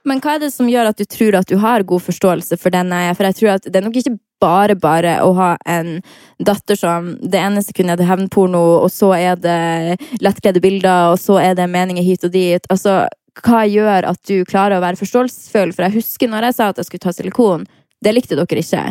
[0.08, 2.74] Men hva er det som gjør at du tror at du har god forståelse for
[2.74, 3.16] den jeg er?
[3.18, 6.00] For jeg tror at det er nok ikke bare bare å ha en
[6.42, 11.20] datter som det ene sekundet er det hevnporno, og så er det lettkledde bilder, og
[11.22, 12.66] så er det meninger hit og dit.
[12.72, 13.04] Altså,
[13.44, 15.72] hva gjør at du klarer å være forståelsesfull?
[15.76, 17.64] For jeg husker når jeg sa at jeg skulle ta silikon,
[18.02, 18.84] det likte dere ikke.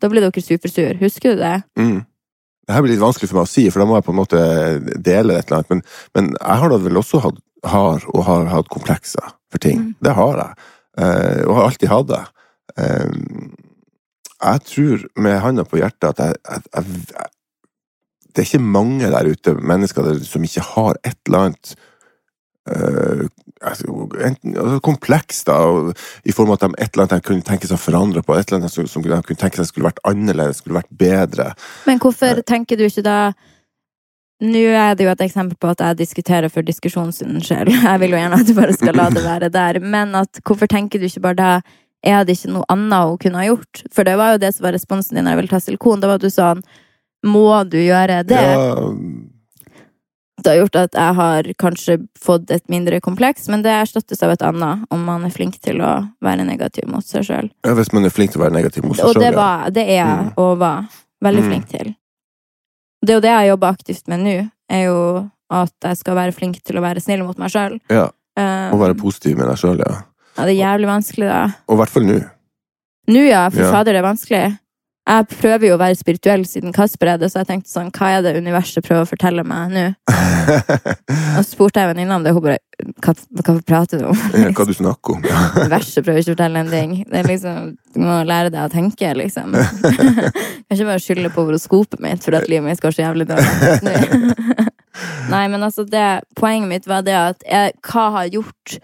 [0.00, 0.96] Da ble dere supersur.
[1.02, 1.54] Husker du det?
[1.78, 2.02] Mm.
[2.64, 4.18] Det her blir litt vanskelig for meg å si, for da må jeg på en
[4.22, 4.40] måte
[5.04, 5.72] dele et eller annet.
[5.74, 5.82] Men,
[6.16, 9.80] men jeg har da vel også hatt, har og har hatt komplekser for ting.
[9.80, 9.94] Mm.
[10.04, 10.66] Det har jeg.
[10.98, 12.24] Eh, og har alltid hatt det.
[12.78, 13.14] Eh,
[14.44, 17.30] jeg tror med handa på hjertet at jeg, jeg, jeg,
[18.34, 21.76] Det er ikke mange der ute, mennesker der, som ikke har et eller annet
[23.64, 25.92] altså, enten, altså, kompleks, da, og,
[26.24, 28.36] i form av at de et eller annet de kunne tenke seg å forandre på,
[28.36, 31.50] et eller annet som, som de kunne tenke seg skulle vært annerledes, skulle vært bedre.
[31.88, 33.18] Men hvorfor tenker du ikke da
[34.42, 37.70] Nå er det jo et eksempel på at jeg diskuterer for diskusjonens skyld.
[37.70, 39.78] Jeg vil jo gjerne at du bare skal la det være der.
[39.80, 41.62] Men at, hvorfor tenker du ikke bare det?
[42.04, 43.84] Er det ikke noe annet hun kunne ha gjort?
[43.94, 46.00] For det var jo det som var responsen din når jeg ville ta silikon.
[46.02, 46.60] Da var du sånn
[47.24, 48.36] Må du gjøre det?
[48.36, 48.74] Ja,
[50.44, 54.34] Det har gjort at jeg har kanskje fått et mindre kompleks, men det erstattes av
[54.34, 57.48] et annet, om man er flink til å være negativ mot seg sjøl.
[57.64, 59.86] Ja, hvis man er flink til å være negativ mot seg Og det, var, det
[59.88, 60.32] er jeg Mm.
[60.36, 60.84] og var
[61.24, 61.48] veldig Mm.
[61.48, 61.94] flink til.
[63.04, 64.34] Det er jo det jeg jobber aktivt med nå,
[64.72, 64.98] er jo
[65.52, 67.76] at jeg skal være flink til å være snill mot meg sjøl.
[67.92, 68.08] Ja,
[68.72, 69.98] og være positiv med deg sjøl, ja.
[70.38, 71.42] ja, det er jævlig vanskelig, da.
[71.68, 72.16] Og i hvert fall nå.
[73.12, 73.70] Nå, ja, for Ja.
[73.74, 74.44] fader, det er vanskelig.
[75.04, 78.08] Jeg prøver jo å være spirituell siden Kasper er det, så jeg tenkte sånn, hva
[78.14, 79.82] er det universet prøver å fortelle meg nå?
[81.36, 82.60] Og så spurte jeg venninna om det, og hun bare
[83.04, 83.12] hva,
[83.44, 84.22] hva prater du om?
[84.56, 85.26] Hva du snakker om.
[85.60, 86.96] Universet prøver ikke å fortelle en ting.
[87.10, 89.52] Det er liksom, Du må lære deg å tenke, liksom.
[90.64, 94.66] kan ikke bare skylde på horoskopet mitt for at livet mitt går så jævlig dårlig.
[95.28, 98.78] Nei, men altså, det, poenget mitt var det at jeg, hva har gjort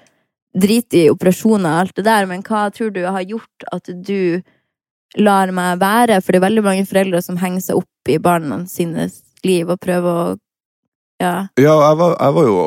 [0.50, 4.42] Drit i operasjoner og alt det der, men hva tror du har gjort at du
[5.18, 6.20] lar meg være?
[6.22, 9.80] For det er veldig mange foreldre som henger seg opp i barna sines liv og
[9.80, 10.38] prøver å
[11.20, 11.48] Ja.
[11.60, 12.60] Ja, jeg var, jeg var jo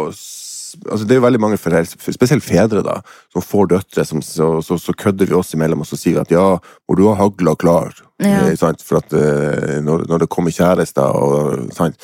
[0.92, 3.00] altså Det er jo veldig mange foreldre, spesielt fedre, da,
[3.34, 6.32] som får døtre, som, så, så, så kødder vi oss imellom og så sier at
[6.34, 6.58] ja,
[6.90, 7.94] må du ha hagla klar?
[8.22, 8.48] Ja.
[8.48, 8.82] Eh, sant?
[8.82, 11.98] For at eh, når, når det kommer kjærester og sant?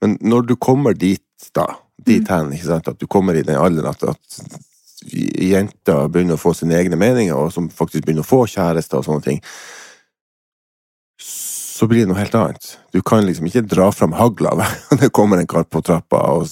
[0.00, 1.20] Men når du kommer dit,
[1.56, 1.66] da,
[2.04, 2.30] dit Mm.
[2.32, 2.88] hen, ikke sant?
[2.88, 4.40] at du kommer i den alderen at, at
[5.04, 9.04] jenter begynner å få sine egne meninger, og som faktisk begynner å få kjærester og
[9.08, 9.40] sånne ting,
[11.84, 12.66] så blir det noe helt annet.
[12.96, 14.54] Du kan liksom ikke dra fram hagla
[14.88, 16.48] når det kommer en kar på trappa og,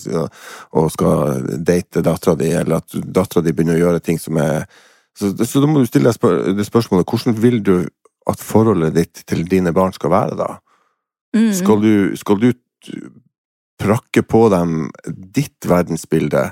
[0.76, 4.66] og skal date dattera di, eller at dattera di begynner å gjøre ting som er
[5.12, 7.74] Så, så da må du stille deg spør det spørsmålet hvordan vil du
[8.30, 10.46] at forholdet ditt til dine barn skal være, da?
[11.36, 11.50] Mm.
[11.52, 12.48] Skal du, skal du
[13.82, 16.46] prakke på dem ditt verdensbilde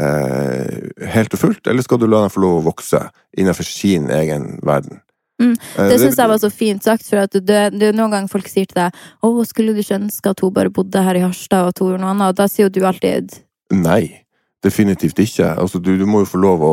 [0.00, 3.02] eh, helt og fullt, eller skal du la dem få lov å vokse
[3.36, 5.02] innenfor sin egen verden?
[5.38, 5.54] Mm.
[5.54, 8.30] Eh, Det syns jeg var så fint sagt, for at det, det er noen ganger
[8.32, 11.22] folk sier til deg 'Å, skulle du ikke ønske at hun bare bodde her i
[11.22, 13.38] Harstad, og at hun gjorde noe annet?' Og da sier jo du alltid
[13.70, 14.24] Nei,
[14.64, 15.52] definitivt ikke.
[15.60, 16.72] Altså, du, du må jo få lov å,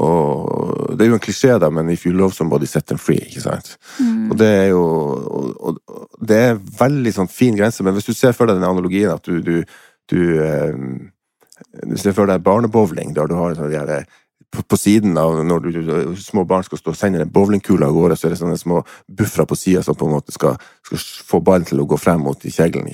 [0.00, 0.08] å
[0.96, 3.20] Det er jo en klisjé, da, men if you love somebody, set them free.
[3.28, 3.76] ikke sant?
[4.00, 4.30] mm.
[4.30, 8.12] Og det er jo og, og, Det er veldig sånn fin grense, men hvis du
[8.12, 9.62] ser for deg den analogien at du, du,
[10.10, 10.74] du, eh,
[11.86, 14.02] du ser for deg barnebowling, der du har sånn de
[14.50, 15.80] på, på siden av når du,
[16.18, 18.82] små barn skal stå og sende en bowlingkule av gårde, så er det sånne små
[19.06, 22.24] buffere på sida som på en måte skal, skal få ballen til å gå frem
[22.26, 22.90] mot i kjeglen.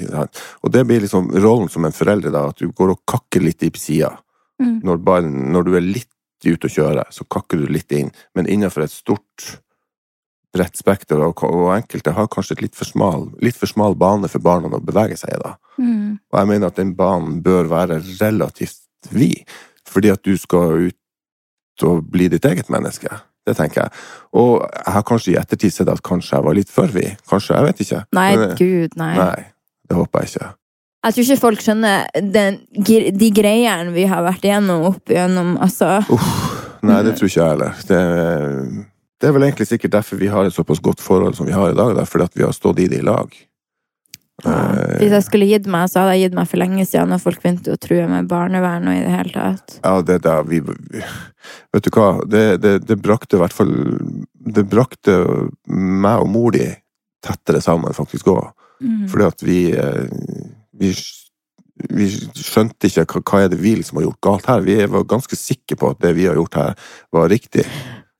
[0.62, 3.64] Og det blir liksom rollen som en forelder, da, at du går og kakker litt
[3.64, 4.12] i sida.
[4.62, 4.80] Mm.
[4.84, 6.12] Når, ballen- når du er litt
[6.44, 9.46] ute å kjøre, så kakker du litt inn, men innenfor et stort,
[10.56, 14.28] bredt spekter, og, og enkelte har kanskje et litt for smal, litt for smal bane
[14.32, 15.40] for barna å bevege seg i.
[15.42, 15.56] da.
[15.80, 16.20] Mm.
[16.32, 19.42] Og jeg mener at den banen bør være relativt vid,
[19.88, 20.96] fordi at du skal ut
[21.84, 23.10] og bli ditt eget menneske.
[23.46, 24.04] Det tenker jeg.
[24.34, 27.18] Og jeg har kanskje i ettertid sett at kanskje jeg var litt for vid.
[27.30, 28.00] Kanskje, jeg vet ikke.
[28.18, 29.12] Nei, Men, eh, gud, nei.
[29.18, 29.44] nei,
[29.88, 30.48] det håper jeg ikke.
[31.06, 32.58] Jeg tror ikke folk skjønner den,
[33.14, 36.00] de greiene vi har vært igjennom opp igjennom, altså.
[36.86, 37.76] Nei, det tror ikke jeg heller.
[37.86, 38.00] Det,
[39.22, 41.70] det er vel egentlig sikkert derfor vi har et såpass godt forhold som vi har
[41.70, 43.30] i dag, da, fordi at vi har stått i det i lag.
[44.46, 44.58] Ja.
[44.72, 47.22] Eh, Hvis jeg skulle gitt meg, så hadde jeg gitt meg for lenge siden, når
[47.24, 49.78] folk begynte å true med barnevern og i det hele tatt.
[49.82, 50.62] Ja, det der vi
[51.74, 53.70] Vet du hva, det, det, det brakte i hvert fall
[54.50, 55.14] Det brakte
[55.70, 56.64] meg og mor di
[57.26, 58.48] tettere sammen, faktisk òg.
[58.82, 59.06] Mm.
[59.10, 60.10] Fordi at vi, eh,
[60.78, 60.92] vi
[61.76, 64.64] vi skjønte ikke hva, hva er det vi liksom har gjort galt her.
[64.64, 67.66] Vi var ganske sikre på at det vi har gjort her, var riktig.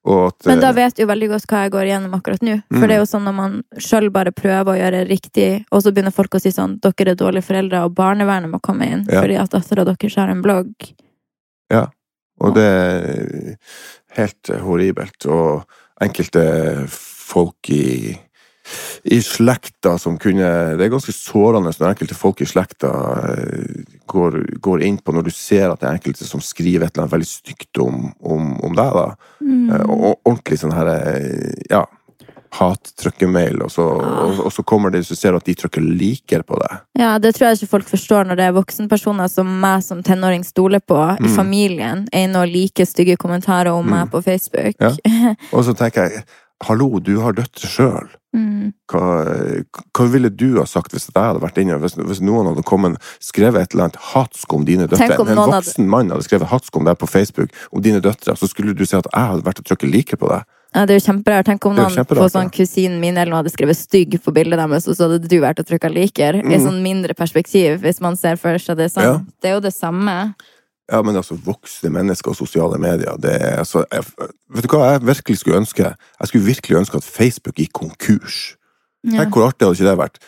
[0.07, 2.63] At, Men da eh, vet du jo veldig godt hva jeg går igjennom akkurat nå.
[2.71, 2.89] For Mm.
[2.89, 6.15] det er jo sånn når man sjøl bare prøver å gjøre riktig, og så begynner
[6.15, 9.21] folk å si sånn 'Dere er dårlige foreldre, og barnevernet må komme inn', Ja.
[9.21, 10.75] fordi at dattera deres har en blogg.
[11.71, 11.87] Ja.
[12.41, 13.57] Og det er
[14.17, 15.27] helt horribelt.
[15.27, 15.65] Og
[16.01, 18.17] enkelte folk i,
[19.05, 22.91] i slekta som kunne Det er ganske sårende når enkelte folk i slekta
[23.33, 26.95] eh, går, går inn på Når du ser at det er enkelte som skriver et
[26.97, 29.07] eller annet veldig stygt om, om, om deg, da.
[29.41, 29.71] Mm.
[29.71, 31.85] Eh, Og ordentlig sånn her eh, Ja.
[32.57, 36.79] Hat-trykkemail, og, og, og så kommer det, så ser at de trykker liker på det.
[36.97, 40.47] Ja, det tror jeg ikke folk forstår når det er voksenpersoner som meg som tenåring
[40.47, 41.35] stoler på i Mm.
[41.37, 43.91] familien, er inne og like stygge kommentarer om Mm.
[43.93, 44.77] meg på Facebook.
[44.81, 45.35] Ja.
[45.53, 46.25] Og så tenker jeg
[46.65, 48.07] Hallo, du har dødd sjøl.
[48.37, 48.73] Mm.
[48.89, 49.03] Hva,
[49.97, 51.77] hva ville du ha sagt hvis jeg hadde vært inne?
[51.81, 55.19] Hvis, hvis noen hadde kommet skrevet et eller annet hatsk om dine døtre?
[55.21, 58.37] Om En voksen hadde- mann hadde skrevet hatsk om deg på Facebook om dine døtre,
[58.37, 60.45] så skulle du si at jeg hadde vært og trykket like på deg.
[60.75, 61.47] Ja, det er jo kjemperart.
[61.49, 64.89] Tenk om noen på sånn kusinen min eller noen hadde skrevet stygg på bildet deres,
[64.89, 66.37] og så hadde du vært og trykka liker.
[66.41, 66.67] I Mm.
[66.67, 69.03] sånn mindre perspektiv, hvis man ser for seg det sånn.
[69.05, 69.19] Ja.
[69.41, 70.35] Det er jo det samme.
[70.93, 74.05] Ja, men altså, voksne mennesker og sosiale medier, det er altså jeg,
[74.55, 75.91] Vet du hva jeg virkelig skulle ønske?
[76.21, 78.55] Jeg skulle virkelig ønske at Facebook gikk konkurs.
[79.07, 79.21] Ja.
[79.21, 80.21] Tenk hvor artig hadde ikke det vært?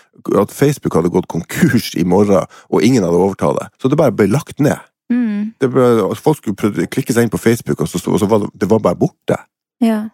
[0.42, 3.68] At Facebook hadde gått konkurs i morgen, og ingen hadde overtatt det.
[3.82, 4.78] Så det bare ble lagt ned.
[5.10, 5.54] Mm.
[5.60, 8.44] Det ble, folk skulle prøve, klikke seg inn på Facebook, og så, og så var
[8.44, 9.42] det, det var bare borte.
[9.82, 10.08] ja.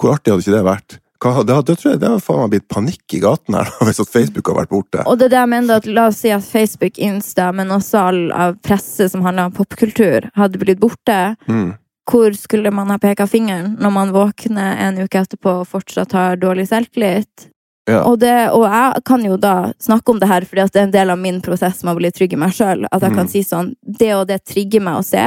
[0.00, 0.94] Hvor artig hadde ikke det vært?
[1.20, 4.08] Hva, det, det tror jeg det faen meg blitt panikk i gaten her hvis at
[4.08, 5.02] Facebook har vært borte.
[5.06, 8.00] Og det er det jeg mener at La oss si at Facebook, Insta, men også
[8.08, 11.18] all av presse som handler om popkultur, hadde blitt borte.
[11.50, 11.74] Mm.
[12.10, 16.40] Hvor skulle man ha peka fingeren når man våkner en uke etterpå og fortsatt har
[16.40, 17.46] dårlig selvtillit?
[17.90, 18.00] Ja.
[18.06, 19.52] Og, det, og jeg kan jo da
[19.82, 22.10] snakke om det her, fordi det er en del av min prosess med å bli
[22.14, 22.84] trygg i meg sjøl.
[22.90, 23.30] At jeg kan Mm.
[23.32, 25.24] si sånn Det og det trigger meg å se.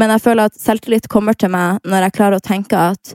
[0.00, 3.14] Men jeg føler at selvtillit kommer til meg når jeg klarer å tenke at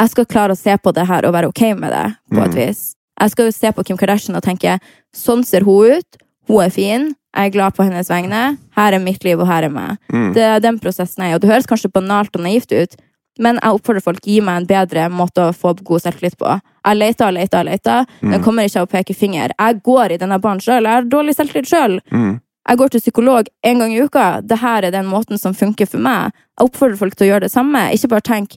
[0.00, 2.50] jeg skal klare å se på det her og være ok med det, på et
[2.54, 2.66] Mm.
[2.66, 2.94] vis.
[3.20, 4.78] Jeg skal jo se på Kim Kardashian og tenke
[5.14, 6.16] sånn ser hun ut,
[6.48, 9.62] hun er fin, jeg er glad på hennes vegne, her er mitt liv, og her
[9.64, 9.96] er meg.
[10.12, 10.32] Mm.
[10.34, 11.34] Det er den prosessen jeg er.
[11.34, 12.96] Og det høres kanskje banalt og naivt ut,
[13.38, 16.60] men jeg oppfordrer folk gi meg en bedre måte å få god selvtillit på.
[16.86, 18.06] Jeg leter og leter og leter.
[18.20, 18.44] Den Mm.
[18.44, 19.50] kommer ikke av å peke finger.
[19.58, 20.82] Jeg går i denne banen sjøl.
[20.84, 22.00] Jeg har dårlig selvtillit sjøl.
[22.12, 22.40] Mm.
[22.68, 24.40] Jeg går til psykolog en gang i uka.
[24.40, 26.32] Dette er den måten som funker for meg.
[26.58, 27.90] Jeg oppfordrer folk til å gjøre det samme.
[27.92, 28.56] Ikke bare tenk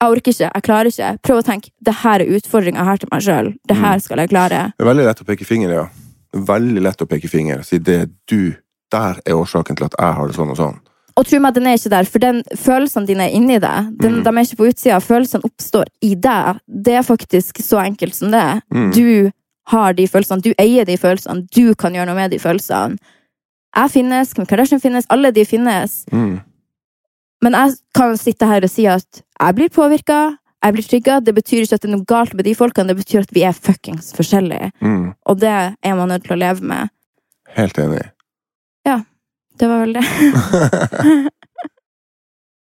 [0.00, 1.10] jeg orker ikke, jeg klarer ikke.
[1.22, 3.54] Prøv å tenke det her er utfordringa her til meg sjøl.
[3.68, 4.00] Det her Mm.
[4.00, 4.72] skal jeg klare.
[4.78, 5.86] Det er veldig lett å peke finger, ja.
[6.34, 7.62] Veldig lett å peke finger.
[7.64, 8.54] Si det er du.
[8.90, 10.78] Der er årsaken til at jeg har det sånn og sånn.
[11.16, 13.98] Og tro meg, den er ikke der, for den følelsene dine er inni deg.
[14.00, 14.24] Den, Mm.
[14.24, 15.00] De er ikke på utsida.
[15.00, 16.60] Følelsene oppstår i deg.
[16.66, 18.62] Det er faktisk så enkelt som det.
[18.72, 18.92] Mm.
[18.94, 19.32] Du
[19.66, 20.40] har de følelsene.
[20.42, 21.46] Du eier de følelsene.
[21.50, 22.96] Du kan gjøre noe med de følelsene.
[23.76, 26.04] Jeg finnes, Kim Kardashian finnes, alle de finnes.
[26.10, 26.40] Mm.
[27.42, 30.20] Men jeg kan sitte her og si at jeg blir påvirka,
[30.60, 31.18] jeg blir trygga.
[31.24, 33.44] Det betyr ikke at det er noe galt med de folkene, det betyr at vi
[33.48, 34.72] er fuckings forskjellige.
[34.84, 35.12] Mm.
[35.26, 36.92] Og det er man nødt til å leve med.
[37.56, 38.04] Helt enig.
[38.86, 39.00] Ja.
[39.60, 40.04] Det var vel det.